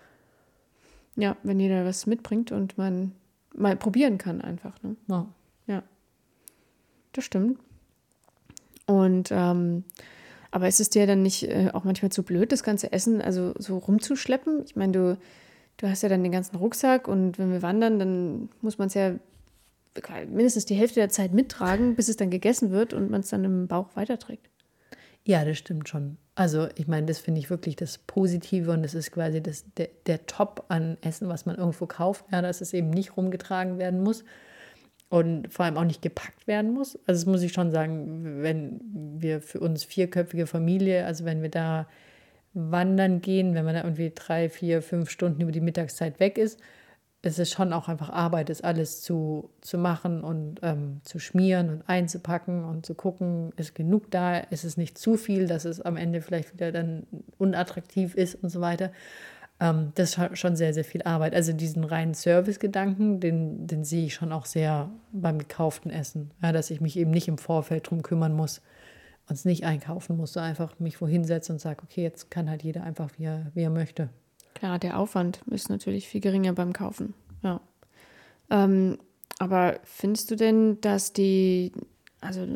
Ja, 1.16 1.36
wenn 1.42 1.60
jeder 1.60 1.84
was 1.84 2.06
mitbringt 2.06 2.52
und 2.52 2.78
man 2.78 3.12
mal 3.54 3.76
probieren 3.76 4.18
kann 4.18 4.40
einfach. 4.40 4.80
Ne? 4.82 4.96
Ja. 5.08 5.26
ja. 5.66 5.82
Das 7.12 7.24
stimmt. 7.24 7.58
Und 8.86 9.30
ähm, 9.30 9.84
aber 10.50 10.68
ist 10.68 10.80
es 10.80 10.90
dir 10.90 11.06
dann 11.06 11.22
nicht 11.22 11.44
äh, 11.44 11.70
auch 11.72 11.84
manchmal 11.84 12.10
zu 12.10 12.22
blöd, 12.22 12.50
das 12.50 12.62
ganze 12.62 12.92
Essen 12.92 13.22
also 13.22 13.54
so 13.58 13.78
rumzuschleppen? 13.78 14.64
Ich 14.64 14.74
meine, 14.74 14.92
du, 14.92 15.18
du 15.76 15.88
hast 15.88 16.02
ja 16.02 16.08
dann 16.08 16.22
den 16.22 16.32
ganzen 16.32 16.56
Rucksack 16.56 17.06
und 17.06 17.38
wenn 17.38 17.52
wir 17.52 17.62
wandern, 17.62 17.98
dann 17.98 18.48
muss 18.60 18.78
man 18.78 18.88
es 18.88 18.94
ja 18.94 19.14
mindestens 20.28 20.66
die 20.66 20.74
Hälfte 20.74 21.00
der 21.00 21.08
Zeit 21.08 21.32
mittragen, 21.32 21.94
bis 21.94 22.08
es 22.08 22.16
dann 22.16 22.30
gegessen 22.30 22.70
wird 22.70 22.92
und 22.92 23.10
man 23.10 23.20
es 23.20 23.28
dann 23.28 23.44
im 23.44 23.68
Bauch 23.68 23.88
weiterträgt. 23.94 24.48
Ja, 25.24 25.44
das 25.44 25.58
stimmt 25.58 25.88
schon. 25.88 26.16
Also 26.34 26.68
ich 26.76 26.88
meine, 26.88 27.06
das 27.06 27.18
finde 27.18 27.40
ich 27.40 27.50
wirklich 27.50 27.76
das 27.76 27.98
Positive 27.98 28.72
und 28.72 28.82
das 28.82 28.94
ist 28.94 29.12
quasi 29.12 29.42
das, 29.42 29.64
der, 29.76 29.90
der 30.06 30.26
Top 30.26 30.64
an 30.68 30.96
Essen, 31.02 31.28
was 31.28 31.44
man 31.44 31.56
irgendwo 31.56 31.86
kauft, 31.86 32.24
ja, 32.32 32.40
dass 32.40 32.60
es 32.60 32.72
eben 32.72 32.90
nicht 32.90 33.16
rumgetragen 33.16 33.78
werden 33.78 34.02
muss 34.02 34.24
und 35.10 35.52
vor 35.52 35.64
allem 35.64 35.76
auch 35.76 35.84
nicht 35.84 36.02
gepackt 36.02 36.46
werden 36.46 36.72
muss. 36.72 36.96
Also 37.06 37.20
das 37.20 37.26
muss 37.26 37.42
ich 37.42 37.52
schon 37.52 37.72
sagen, 37.72 38.42
wenn 38.42 38.80
wir 39.18 39.42
für 39.42 39.60
uns 39.60 39.84
vierköpfige 39.84 40.46
Familie, 40.46 41.04
also 41.04 41.24
wenn 41.24 41.42
wir 41.42 41.50
da 41.50 41.88
wandern 42.54 43.20
gehen, 43.20 43.54
wenn 43.54 43.64
man 43.64 43.74
da 43.74 43.82
irgendwie 43.82 44.12
drei, 44.14 44.48
vier, 44.48 44.82
fünf 44.82 45.10
Stunden 45.10 45.42
über 45.42 45.52
die 45.52 45.60
Mittagszeit 45.60 46.20
weg 46.20 46.38
ist, 46.38 46.60
es 47.22 47.38
ist 47.38 47.52
schon 47.52 47.72
auch 47.72 47.88
einfach 47.88 48.08
Arbeit, 48.08 48.48
das 48.48 48.62
alles 48.62 49.02
zu, 49.02 49.50
zu 49.60 49.78
machen 49.78 50.22
und 50.22 50.60
ähm, 50.62 51.00
zu 51.02 51.18
schmieren 51.18 51.68
und 51.68 51.88
einzupacken 51.88 52.64
und 52.64 52.86
zu 52.86 52.94
gucken, 52.94 53.52
ist 53.56 53.74
genug 53.74 54.10
da, 54.10 54.38
ist 54.38 54.64
es 54.64 54.76
nicht 54.76 54.96
zu 54.96 55.16
viel, 55.16 55.46
dass 55.46 55.64
es 55.64 55.80
am 55.80 55.96
Ende 55.96 56.22
vielleicht 56.22 56.54
wieder 56.54 56.72
dann 56.72 57.06
unattraktiv 57.36 58.14
ist 58.14 58.36
und 58.36 58.48
so 58.48 58.60
weiter. 58.60 58.90
Ähm, 59.60 59.92
das 59.94 60.16
ist 60.16 60.38
schon 60.38 60.56
sehr, 60.56 60.72
sehr 60.72 60.84
viel 60.84 61.02
Arbeit. 61.02 61.34
Also 61.34 61.52
diesen 61.52 61.84
reinen 61.84 62.14
Service-Gedanken, 62.14 63.20
den, 63.20 63.66
den 63.66 63.84
sehe 63.84 64.06
ich 64.06 64.14
schon 64.14 64.32
auch 64.32 64.46
sehr 64.46 64.90
beim 65.12 65.38
gekauften 65.38 65.90
Essen. 65.90 66.30
Ja, 66.42 66.52
dass 66.52 66.70
ich 66.70 66.80
mich 66.80 66.96
eben 66.96 67.10
nicht 67.10 67.28
im 67.28 67.38
Vorfeld 67.38 67.86
darum 67.86 68.02
kümmern 68.02 68.32
muss 68.32 68.62
und 69.28 69.34
es 69.34 69.44
nicht 69.44 69.64
einkaufen 69.64 70.16
muss, 70.16 70.32
so 70.32 70.40
einfach 70.40 70.78
mich 70.80 71.00
wohin 71.00 71.24
setze 71.24 71.52
und 71.52 71.60
sage, 71.60 71.82
okay, 71.84 72.02
jetzt 72.02 72.30
kann 72.30 72.48
halt 72.48 72.62
jeder 72.62 72.82
einfach, 72.82 73.10
wie 73.18 73.24
er, 73.24 73.46
wie 73.54 73.62
er 73.62 73.70
möchte. 73.70 74.08
Klar, 74.54 74.78
der 74.78 74.98
Aufwand 74.98 75.40
ist 75.50 75.68
natürlich 75.68 76.08
viel 76.08 76.20
geringer 76.20 76.52
beim 76.52 76.72
Kaufen. 76.72 77.14
Ja. 77.42 77.60
Ähm, 78.50 78.98
aber 79.38 79.78
findest 79.84 80.30
du 80.30 80.36
denn, 80.36 80.80
dass 80.80 81.12
die, 81.12 81.72
also 82.20 82.46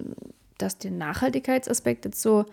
dass 0.58 0.78
der 0.78 0.90
Nachhaltigkeitsaspekt 0.90 2.04
jetzt 2.04 2.20
so, 2.20 2.46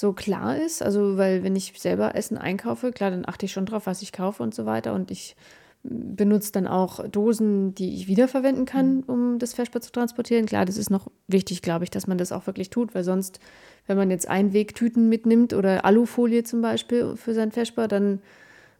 so 0.00 0.12
klar 0.12 0.56
ist? 0.56 0.82
Also, 0.82 1.16
weil 1.16 1.42
wenn 1.42 1.54
ich 1.54 1.74
selber 1.76 2.14
Essen 2.14 2.38
einkaufe, 2.38 2.90
klar, 2.90 3.10
dann 3.10 3.28
achte 3.28 3.46
ich 3.46 3.52
schon 3.52 3.66
drauf, 3.66 3.86
was 3.86 4.02
ich 4.02 4.12
kaufe 4.12 4.42
und 4.42 4.54
so 4.54 4.66
weiter. 4.66 4.94
Und 4.94 5.10
ich 5.10 5.36
benutze 5.82 6.52
dann 6.52 6.66
auch 6.66 7.06
Dosen, 7.08 7.74
die 7.74 7.94
ich 7.94 8.06
wiederverwenden 8.06 8.66
kann, 8.66 8.96
mhm. 8.96 9.02
um 9.06 9.38
das 9.38 9.54
Feschbar 9.54 9.80
zu 9.80 9.92
transportieren. 9.92 10.46
Klar, 10.46 10.64
das 10.64 10.76
ist 10.76 10.90
noch 10.90 11.10
wichtig, 11.26 11.62
glaube 11.62 11.84
ich, 11.84 11.90
dass 11.90 12.06
man 12.06 12.18
das 12.18 12.32
auch 12.32 12.46
wirklich 12.46 12.70
tut, 12.70 12.94
weil 12.94 13.04
sonst, 13.04 13.40
wenn 13.86 13.96
man 13.96 14.10
jetzt 14.10 14.28
Einwegtüten 14.28 15.08
mitnimmt 15.08 15.54
oder 15.54 15.84
Alufolie 15.84 16.44
zum 16.44 16.60
Beispiel 16.60 17.16
für 17.16 17.32
sein 17.32 17.52
Feschbar, 17.52 17.88
dann 17.88 18.20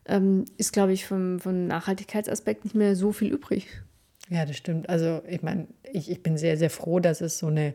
ähm, 0.06 0.44
ist, 0.58 0.72
glaube 0.72 0.92
ich, 0.92 1.06
vom, 1.06 1.38
vom 1.38 1.66
Nachhaltigkeitsaspekt 1.66 2.64
nicht 2.64 2.74
mehr 2.74 2.96
so 2.96 3.12
viel 3.12 3.32
übrig. 3.32 3.66
Ja, 4.28 4.44
das 4.44 4.56
stimmt. 4.56 4.88
Also 4.88 5.22
ich 5.28 5.42
meine, 5.42 5.66
ich, 5.92 6.10
ich 6.10 6.22
bin 6.22 6.36
sehr, 6.36 6.56
sehr 6.56 6.70
froh, 6.70 7.00
dass 7.00 7.20
es 7.20 7.38
so 7.38 7.46
eine 7.46 7.74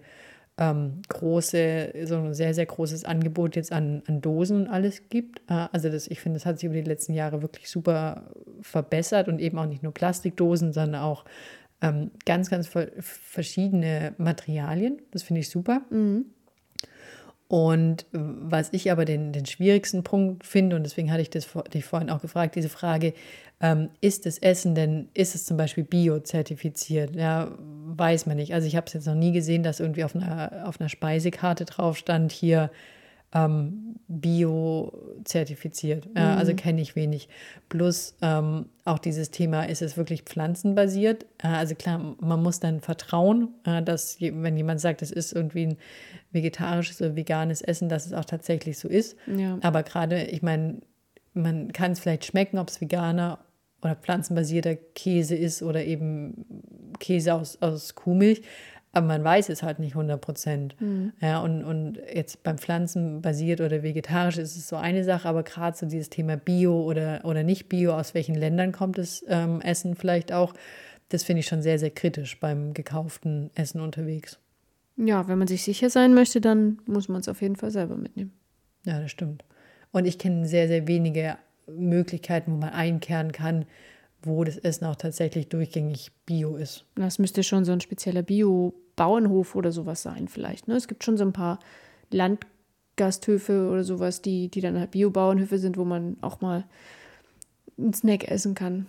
ähm, 0.57 1.01
große, 1.09 1.93
so 2.03 2.15
ein 2.15 2.33
sehr, 2.33 2.53
sehr 2.53 2.65
großes 2.65 3.03
Angebot 3.03 3.55
jetzt 3.55 3.71
an, 3.71 4.03
an 4.07 4.21
Dosen 4.21 4.61
und 4.61 4.67
alles 4.67 5.09
gibt. 5.09 5.41
Äh, 5.49 5.67
also 5.71 5.89
das, 5.89 6.07
ich 6.07 6.21
finde, 6.21 6.39
das 6.39 6.45
hat 6.45 6.59
sich 6.59 6.67
über 6.67 6.75
die 6.75 6.89
letzten 6.89 7.13
Jahre 7.13 7.41
wirklich 7.41 7.69
super 7.69 8.31
verbessert 8.61 9.27
und 9.27 9.39
eben 9.39 9.57
auch 9.57 9.65
nicht 9.65 9.83
nur 9.83 9.93
Plastikdosen, 9.93 10.71
sondern 10.71 11.01
auch 11.01 11.25
ähm, 11.81 12.11
ganz, 12.25 12.49
ganz 12.49 12.69
verschiedene 12.99 14.13
Materialien. 14.17 15.01
Das 15.11 15.23
finde 15.23 15.41
ich 15.41 15.49
super. 15.49 15.81
Mhm. 15.89 16.25
Und 17.47 18.07
was 18.11 18.69
ich 18.73 18.91
aber 18.91 19.05
den, 19.05 19.31
den 19.31 19.45
schwierigsten 19.45 20.03
Punkt 20.03 20.45
finde, 20.45 20.75
und 20.75 20.83
deswegen 20.83 21.11
hatte 21.11 21.21
ich 21.21 21.29
das 21.29 21.47
dich 21.73 21.85
vorhin 21.85 22.09
auch 22.09 22.21
gefragt, 22.21 22.55
diese 22.55 22.69
Frage, 22.69 23.13
ähm, 23.61 23.89
ist 24.01 24.25
das 24.25 24.39
Essen 24.39 24.73
denn, 24.73 25.09
ist 25.13 25.35
es 25.35 25.45
zum 25.45 25.55
Beispiel 25.55 25.83
bio-zertifiziert? 25.83 27.15
Ja, 27.15 27.51
weiß 27.97 28.25
man 28.25 28.37
nicht. 28.37 28.53
Also 28.53 28.67
ich 28.67 28.75
habe 28.75 28.87
es 28.87 28.93
jetzt 28.93 29.07
noch 29.07 29.15
nie 29.15 29.31
gesehen, 29.31 29.63
dass 29.63 29.79
irgendwie 29.79 30.03
auf 30.03 30.15
einer, 30.15 30.63
auf 30.65 30.79
einer 30.79 30.89
Speisekarte 30.89 31.65
drauf 31.65 31.97
stand, 31.97 32.31
hier 32.31 32.71
ähm, 33.33 33.95
bio-zertifiziert. 34.07 36.07
Ja, 36.15 36.35
also 36.35 36.53
mhm. 36.53 36.55
kenne 36.55 36.81
ich 36.81 36.95
wenig. 36.95 37.27
Plus 37.69 38.15
ähm, 38.21 38.67
auch 38.85 38.99
dieses 38.99 39.31
Thema, 39.31 39.63
ist 39.63 39.81
es 39.81 39.97
wirklich 39.97 40.23
pflanzenbasiert? 40.23 41.25
Äh, 41.43 41.47
also 41.47 41.75
klar, 41.75 42.15
man 42.19 42.41
muss 42.41 42.61
dann 42.61 42.79
vertrauen, 42.79 43.49
äh, 43.65 43.83
dass 43.83 44.21
wenn 44.21 44.55
jemand 44.55 44.79
sagt, 44.79 45.01
es 45.01 45.11
ist 45.11 45.33
irgendwie 45.33 45.67
ein 45.67 45.77
vegetarisches 46.31 47.01
oder 47.01 47.15
veganes 47.15 47.61
Essen, 47.61 47.89
dass 47.89 48.05
es 48.05 48.13
auch 48.13 48.25
tatsächlich 48.25 48.79
so 48.79 48.87
ist. 48.87 49.17
Ja. 49.27 49.57
Aber 49.61 49.83
gerade, 49.83 50.23
ich 50.23 50.41
meine, 50.41 50.81
man 51.33 51.73
kann 51.73 51.91
es 51.91 51.99
vielleicht 51.99 52.25
schmecken, 52.25 52.57
ob 52.57 52.69
es 52.69 52.79
veganer 52.79 53.39
oder 53.85 53.95
pflanzenbasierter 53.95 54.75
Käse 54.75 55.35
ist 55.35 55.61
oder 55.61 55.83
eben 55.85 56.45
Käse 56.99 57.33
aus, 57.33 57.61
aus 57.61 57.95
Kuhmilch. 57.95 58.41
Aber 58.91 59.07
man 59.07 59.23
weiß 59.23 59.49
es 59.49 59.61
halt 59.61 59.79
nicht 59.79 59.91
100 59.91 60.21
Prozent. 60.21 60.75
Mhm. 60.79 61.11
Ja, 61.19 61.41
und, 61.41 61.65
und 61.65 61.99
jetzt 62.13 62.43
beim 62.43 62.57
Pflanzenbasiert 62.57 63.59
oder 63.59 63.83
vegetarisch 63.83 64.37
ist 64.37 64.55
es 64.55 64.69
so 64.69 64.77
eine 64.77 65.03
Sache, 65.03 65.27
aber 65.27 65.43
gerade 65.43 65.75
so 65.77 65.85
dieses 65.85 66.09
Thema 66.09 66.37
Bio 66.37 66.81
oder, 66.81 67.19
oder 67.25 67.43
nicht 67.43 67.67
Bio, 67.67 67.93
aus 67.93 68.13
welchen 68.13 68.35
Ländern 68.35 68.71
kommt 68.71 68.97
das 68.97 69.23
ähm, 69.27 69.59
Essen 69.61 69.95
vielleicht 69.95 70.31
auch, 70.31 70.53
das 71.09 71.23
finde 71.23 71.41
ich 71.41 71.47
schon 71.47 71.61
sehr, 71.61 71.77
sehr 71.77 71.91
kritisch 71.91 72.39
beim 72.39 72.73
gekauften 72.73 73.51
Essen 73.53 73.81
unterwegs. 73.81 74.39
Ja, 74.95 75.27
wenn 75.27 75.37
man 75.37 75.47
sich 75.47 75.63
sicher 75.63 75.89
sein 75.89 76.13
möchte, 76.13 76.39
dann 76.39 76.79
muss 76.85 77.09
man 77.09 77.19
es 77.19 77.27
auf 77.27 77.41
jeden 77.41 77.57
Fall 77.57 77.71
selber 77.71 77.97
mitnehmen. 77.97 78.31
Ja, 78.85 79.01
das 79.01 79.11
stimmt. 79.11 79.43
Und 79.91 80.05
ich 80.05 80.17
kenne 80.17 80.47
sehr, 80.47 80.69
sehr 80.69 80.87
wenige 80.87 81.37
Möglichkeiten, 81.67 82.51
wo 82.53 82.57
man 82.57 82.69
einkehren 82.69 83.31
kann, 83.31 83.65
wo 84.21 84.43
das 84.43 84.57
Essen 84.57 84.85
auch 84.85 84.95
tatsächlich 84.95 85.49
durchgängig 85.49 86.11
bio 86.25 86.55
ist. 86.55 86.85
Das 86.95 87.19
müsste 87.19 87.43
schon 87.43 87.65
so 87.65 87.71
ein 87.71 87.81
spezieller 87.81 88.23
Bio- 88.23 88.73
Bauernhof 88.95 89.55
oder 89.55 89.71
sowas 89.71 90.01
sein 90.01 90.27
vielleicht. 90.27 90.67
Ne? 90.67 90.75
Es 90.75 90.87
gibt 90.87 91.03
schon 91.03 91.17
so 91.17 91.25
ein 91.25 91.33
paar 91.33 91.59
Landgasthöfe 92.11 93.69
oder 93.69 93.83
sowas, 93.83 94.21
die, 94.21 94.49
die 94.49 94.61
dann 94.61 94.79
halt 94.79 94.91
Bio-Bauernhöfe 94.91 95.57
sind, 95.57 95.77
wo 95.77 95.85
man 95.85 96.17
auch 96.21 96.41
mal 96.41 96.63
einen 97.77 97.93
Snack 97.93 98.29
essen 98.29 98.55
kann. 98.55 98.87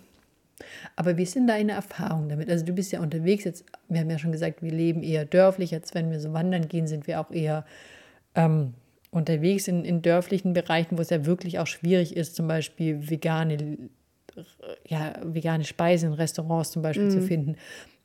Aber 0.94 1.18
wie 1.18 1.24
denn 1.24 1.46
deine 1.46 1.72
Erfahrung 1.72 2.28
damit? 2.28 2.48
Also 2.48 2.64
du 2.64 2.72
bist 2.72 2.92
ja 2.92 3.00
unterwegs, 3.00 3.44
jetzt, 3.44 3.64
wir 3.88 4.00
haben 4.00 4.10
ja 4.10 4.18
schon 4.18 4.32
gesagt, 4.32 4.62
wir 4.62 4.72
leben 4.72 5.02
eher 5.02 5.26
dörflich, 5.26 5.70
jetzt 5.70 5.94
wenn 5.94 6.10
wir 6.10 6.20
so 6.20 6.32
wandern 6.32 6.68
gehen, 6.68 6.86
sind 6.86 7.06
wir 7.06 7.20
auch 7.20 7.30
eher 7.30 7.66
ähm, 8.34 8.72
unterwegs 9.16 9.66
in, 9.66 9.84
in 9.84 10.02
dörflichen 10.02 10.52
Bereichen, 10.52 10.98
wo 10.98 11.02
es 11.02 11.10
ja 11.10 11.24
wirklich 11.24 11.58
auch 11.58 11.66
schwierig 11.66 12.16
ist, 12.16 12.36
zum 12.36 12.46
Beispiel 12.46 13.10
vegane, 13.10 13.78
ja, 14.86 15.14
vegane 15.22 15.64
Speisen 15.64 16.10
in 16.10 16.14
Restaurants 16.14 16.70
zum 16.70 16.82
Beispiel 16.82 17.06
mm. 17.06 17.10
zu 17.10 17.18
mhm. 17.18 17.26
finden. 17.26 17.56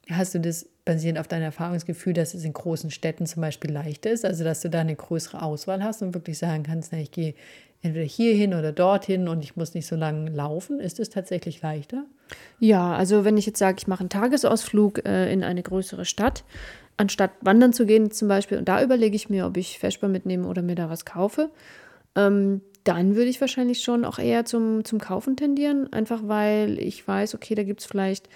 Hast 0.09 0.33
du 0.33 0.39
das 0.39 0.67
basierend 0.85 1.19
auf 1.19 1.27
deinem 1.27 1.43
Erfahrungsgefühl, 1.43 2.13
dass 2.13 2.33
es 2.33 2.43
in 2.43 2.53
großen 2.53 2.91
Städten 2.91 3.25
zum 3.25 3.41
Beispiel 3.41 3.71
leichter 3.71 4.09
ist, 4.09 4.25
also 4.25 4.43
dass 4.43 4.61
du 4.61 4.69
da 4.69 4.79
eine 4.79 4.95
größere 4.95 5.41
Auswahl 5.41 5.83
hast 5.83 6.01
und 6.01 6.13
wirklich 6.13 6.37
sagen 6.37 6.63
kannst, 6.63 6.91
na, 6.91 6.99
ich 6.99 7.11
gehe 7.11 7.35
entweder 7.81 8.05
hierhin 8.05 8.53
oder 8.53 8.71
dorthin 8.71 9.27
und 9.27 9.43
ich 9.43 9.55
muss 9.55 9.73
nicht 9.73 9.87
so 9.87 9.95
lange 9.95 10.29
laufen? 10.29 10.79
Ist 10.79 10.99
es 10.99 11.09
tatsächlich 11.09 11.61
leichter? 11.61 12.05
Ja, 12.59 12.95
also 12.95 13.25
wenn 13.25 13.37
ich 13.37 13.45
jetzt 13.45 13.59
sage, 13.59 13.77
ich 13.79 13.87
mache 13.87 14.01
einen 14.01 14.09
Tagesausflug 14.09 15.05
äh, 15.05 15.31
in 15.31 15.43
eine 15.43 15.61
größere 15.61 16.05
Stadt, 16.05 16.43
anstatt 16.97 17.31
wandern 17.41 17.73
zu 17.73 17.85
gehen 17.85 18.11
zum 18.11 18.27
Beispiel, 18.27 18.57
und 18.57 18.67
da 18.67 18.83
überlege 18.83 19.15
ich 19.15 19.29
mir, 19.29 19.45
ob 19.45 19.57
ich 19.57 19.79
Feschbar 19.79 20.09
mitnehme 20.09 20.47
oder 20.47 20.61
mir 20.61 20.75
da 20.75 20.89
was 20.89 21.05
kaufe, 21.05 21.49
ähm, 22.15 22.61
dann 22.83 23.15
würde 23.15 23.29
ich 23.29 23.41
wahrscheinlich 23.41 23.81
schon 23.81 24.05
auch 24.05 24.17
eher 24.17 24.45
zum, 24.45 24.83
zum 24.83 24.99
Kaufen 24.99 25.35
tendieren, 25.35 25.91
einfach 25.93 26.21
weil 26.25 26.79
ich 26.79 27.07
weiß, 27.07 27.35
okay, 27.35 27.55
da 27.55 27.63
gibt 27.63 27.81
es 27.81 27.85
vielleicht 27.85 28.27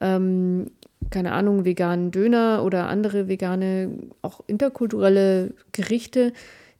ähm, 0.00 0.66
keine 1.10 1.32
Ahnung, 1.32 1.64
veganen 1.64 2.10
Döner 2.10 2.62
oder 2.64 2.88
andere 2.88 3.28
vegane, 3.28 3.90
auch 4.22 4.40
interkulturelle 4.46 5.54
Gerichte, 5.72 6.32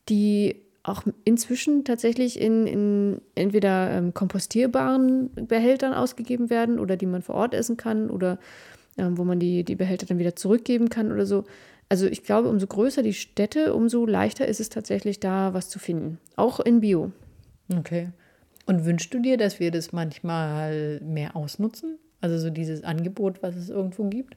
die 0.08 0.56
auch 0.84 1.02
inzwischen 1.24 1.84
tatsächlich 1.84 2.40
in, 2.40 2.66
in 2.66 3.20
entweder 3.34 3.90
ähm, 3.92 4.14
kompostierbaren 4.14 5.30
Behältern 5.46 5.94
ausgegeben 5.94 6.50
werden 6.50 6.80
oder 6.80 6.96
die 6.96 7.06
man 7.06 7.22
vor 7.22 7.36
Ort 7.36 7.54
essen 7.54 7.76
kann 7.76 8.10
oder 8.10 8.38
wo 8.96 9.24
man 9.24 9.38
die, 9.38 9.64
die 9.64 9.74
Behälter 9.74 10.06
dann 10.06 10.18
wieder 10.18 10.36
zurückgeben 10.36 10.88
kann 10.88 11.12
oder 11.12 11.26
so. 11.26 11.44
Also 11.88 12.06
ich 12.06 12.24
glaube, 12.24 12.48
umso 12.48 12.66
größer 12.66 13.02
die 13.02 13.14
Städte, 13.14 13.74
umso 13.74 14.06
leichter 14.06 14.46
ist 14.46 14.60
es 14.60 14.68
tatsächlich 14.68 15.20
da 15.20 15.52
was 15.54 15.68
zu 15.68 15.78
finden. 15.78 16.18
Auch 16.36 16.60
in 16.60 16.80
Bio. 16.80 17.12
Okay. 17.76 18.08
Und 18.66 18.84
wünschst 18.84 19.12
du 19.12 19.20
dir, 19.20 19.36
dass 19.36 19.60
wir 19.60 19.70
das 19.70 19.92
manchmal 19.92 21.00
mehr 21.00 21.36
ausnutzen? 21.36 21.98
Also 22.20 22.38
so 22.38 22.50
dieses 22.50 22.84
Angebot, 22.84 23.42
was 23.42 23.56
es 23.56 23.68
irgendwo 23.68 24.04
gibt? 24.04 24.36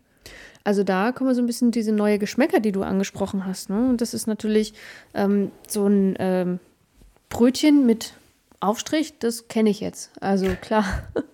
Also 0.63 0.83
da 0.83 1.11
kommen 1.11 1.35
so 1.35 1.41
ein 1.41 1.45
bisschen 1.45 1.71
diese 1.71 1.91
neue 1.91 2.17
Geschmäcker, 2.17 2.59
die 2.59 2.71
du 2.71 2.81
angesprochen 2.81 3.45
hast. 3.45 3.69
Ne? 3.69 3.87
Und 3.87 4.01
das 4.01 4.13
ist 4.13 4.25
natürlich 4.25 4.73
ähm, 5.13 5.51
so 5.67 5.85
ein 5.85 6.15
ähm, 6.19 6.59
Brötchen 7.29 7.85
mit 7.85 8.13
Aufstrich, 8.59 9.19
das 9.19 9.47
kenne 9.47 9.69
ich 9.69 9.79
jetzt. 9.79 10.11
Also 10.21 10.47
klar, 10.59 10.85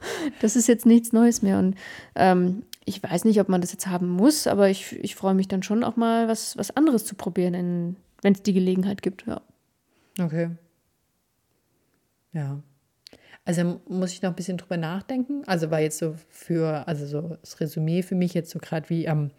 das 0.41 0.55
ist 0.55 0.67
jetzt 0.67 0.85
nichts 0.85 1.13
Neues 1.13 1.41
mehr. 1.41 1.59
Und 1.59 1.75
ähm, 2.15 2.63
ich 2.91 3.01
weiß 3.01 3.25
nicht, 3.25 3.39
ob 3.39 3.49
man 3.49 3.61
das 3.61 3.71
jetzt 3.71 3.87
haben 3.87 4.09
muss, 4.09 4.47
aber 4.47 4.69
ich, 4.69 4.93
ich 5.01 5.15
freue 5.15 5.33
mich 5.33 5.47
dann 5.47 5.63
schon 5.63 5.83
auch 5.83 5.95
mal, 5.95 6.27
was, 6.27 6.57
was 6.57 6.75
anderes 6.75 7.05
zu 7.05 7.15
probieren, 7.15 7.95
wenn 8.21 8.33
es 8.33 8.43
die 8.43 8.53
Gelegenheit 8.53 9.01
gibt. 9.01 9.25
Ja. 9.25 9.41
Okay. 10.19 10.49
Ja. 12.33 12.61
Also 13.43 13.81
muss 13.87 14.11
ich 14.11 14.21
noch 14.21 14.29
ein 14.29 14.35
bisschen 14.35 14.57
drüber 14.57 14.77
nachdenken. 14.77 15.43
Also 15.47 15.71
war 15.71 15.79
jetzt 15.79 15.97
so 15.97 16.15
für, 16.29 16.87
also 16.87 17.05
so 17.07 17.37
das 17.41 17.59
Resümee 17.59 18.03
für 18.03 18.15
mich 18.15 18.33
jetzt 18.33 18.51
so 18.51 18.59
gerade 18.59 18.89
wie 18.89 19.07
am 19.07 19.31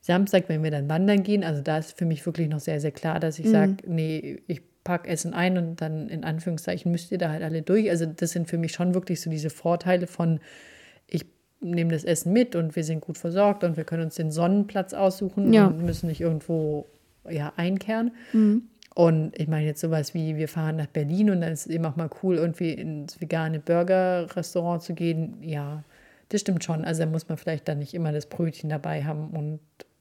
Samstag, 0.00 0.48
wenn 0.48 0.62
wir 0.62 0.70
dann 0.70 0.88
wandern 0.88 1.22
gehen. 1.22 1.42
Also 1.42 1.62
da 1.62 1.78
ist 1.78 1.98
für 1.98 2.04
mich 2.04 2.24
wirklich 2.24 2.48
noch 2.48 2.60
sehr, 2.60 2.80
sehr 2.80 2.92
klar, 2.92 3.18
dass 3.18 3.38
ich 3.38 3.46
mhm. 3.46 3.50
sage, 3.50 3.76
nee, 3.86 4.42
ich 4.46 4.62
packe 4.84 5.08
Essen 5.08 5.34
ein 5.34 5.58
und 5.58 5.80
dann 5.80 6.08
in 6.08 6.24
Anführungszeichen 6.24 6.92
müsst 6.92 7.10
ihr 7.10 7.18
da 7.18 7.30
halt 7.30 7.42
alle 7.42 7.62
durch. 7.62 7.90
Also 7.90 8.06
das 8.06 8.30
sind 8.30 8.48
für 8.48 8.58
mich 8.58 8.72
schon 8.72 8.94
wirklich 8.94 9.20
so 9.20 9.28
diese 9.28 9.50
Vorteile 9.50 10.06
von, 10.06 10.40
ich 11.60 11.68
nehme 11.68 11.92
das 11.92 12.04
Essen 12.04 12.32
mit 12.32 12.54
und 12.54 12.76
wir 12.76 12.84
sind 12.84 13.00
gut 13.00 13.18
versorgt 13.18 13.64
und 13.64 13.76
wir 13.76 13.84
können 13.84 14.04
uns 14.04 14.14
den 14.14 14.30
Sonnenplatz 14.30 14.94
aussuchen 14.94 15.52
ja. 15.52 15.66
und 15.66 15.84
müssen 15.84 16.08
nicht 16.08 16.20
irgendwo 16.20 16.86
ja, 17.28 17.52
einkehren. 17.56 18.12
Mhm. 18.32 18.62
Und 18.94 19.38
ich 19.38 19.46
meine 19.46 19.66
jetzt 19.66 19.80
sowas 19.80 20.12
wie, 20.14 20.36
wir 20.36 20.48
fahren 20.48 20.76
nach 20.76 20.86
Berlin 20.86 21.30
und 21.30 21.40
dann 21.40 21.52
ist 21.52 21.66
es 21.66 21.72
eben 21.72 21.84
auch 21.84 21.96
mal 21.96 22.10
cool, 22.22 22.36
irgendwie 22.36 22.72
ins 22.72 23.20
vegane 23.20 23.60
Burger-Restaurant 23.60 24.82
zu 24.82 24.94
gehen. 24.94 25.36
Ja, 25.40 25.84
das 26.30 26.40
stimmt 26.40 26.64
schon. 26.64 26.84
Also 26.84 27.04
da 27.04 27.06
muss 27.08 27.28
man 27.28 27.38
vielleicht 27.38 27.68
dann 27.68 27.78
nicht 27.78 27.94
immer 27.94 28.12
das 28.12 28.26
Brötchen 28.26 28.68
dabei 28.70 29.04
haben 29.04 29.30
und 29.30 29.60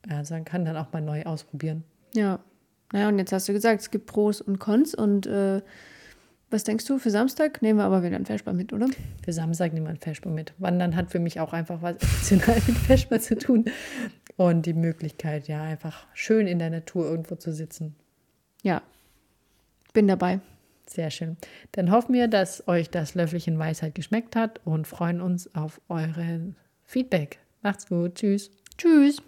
ja, 0.10 0.24
man 0.30 0.46
kann 0.46 0.66
dann 0.66 0.78
auch 0.78 0.92
mal 0.94 1.02
neu 1.02 1.24
ausprobieren. 1.24 1.84
Ja. 2.16 2.40
Naja, 2.92 3.10
und 3.10 3.20
jetzt 3.20 3.34
hast 3.34 3.48
du 3.50 3.54
gesagt, 3.54 3.82
es 3.82 3.92
gibt 3.92 4.06
Pros 4.06 4.42
und 4.42 4.60
Cons 4.60 4.96
und 4.96 5.28
äh, 5.28 5.62
was 6.50 6.64
denkst 6.64 6.86
du, 6.86 6.98
für 6.98 7.10
Samstag 7.10 7.62
nehmen 7.62 7.80
wir 7.80 7.86
aber 7.86 8.04
wieder 8.04 8.16
ein 8.16 8.26
Feschbar 8.26 8.54
mit, 8.54 8.72
oder? 8.72 8.88
Für 9.24 9.34
Samstag 9.34 9.74
nehmen 9.74 9.86
wir 9.86 9.92
ein 9.92 10.00
Feschbar 10.00 10.32
mit. 10.32 10.54
Wandern 10.58 10.96
hat 10.96 11.12
für 11.12 11.20
mich 11.20 11.40
auch 11.40 11.54
einfach 11.54 11.82
was 11.82 11.96
optional 11.96 12.62
mit 12.68 12.78
Feschbar 12.78 13.20
zu 13.20 13.38
tun. 13.38 13.66
Und 14.38 14.66
die 14.66 14.74
Möglichkeit, 14.74 15.48
ja, 15.48 15.64
einfach 15.64 16.06
schön 16.14 16.48
in 16.48 16.60
der 16.60 16.70
Natur 16.70 17.10
irgendwo 17.10 17.36
zu 17.36 17.52
sitzen. 17.52 17.96
Ja, 18.64 18.82
bin 19.94 20.08
dabei. 20.08 20.40
Sehr 20.86 21.10
schön. 21.10 21.38
Dann 21.74 21.92
hoffen 21.92 22.14
wir, 22.14 22.28
dass 22.28 22.68
euch 22.68 22.90
das 22.90 23.14
Löffelchen 23.14 23.60
Weisheit 23.60 23.96
geschmeckt 23.96 24.36
hat 24.36 24.62
und 24.64 24.88
freuen 24.88 25.22
uns 25.22 25.54
auf 25.54 25.82
euren 25.90 26.56
Feedback. 26.86 27.40
Macht's 27.62 27.88
gut. 27.88 28.16
Tschüss. 28.16 28.52
Tschüss. 28.78 29.22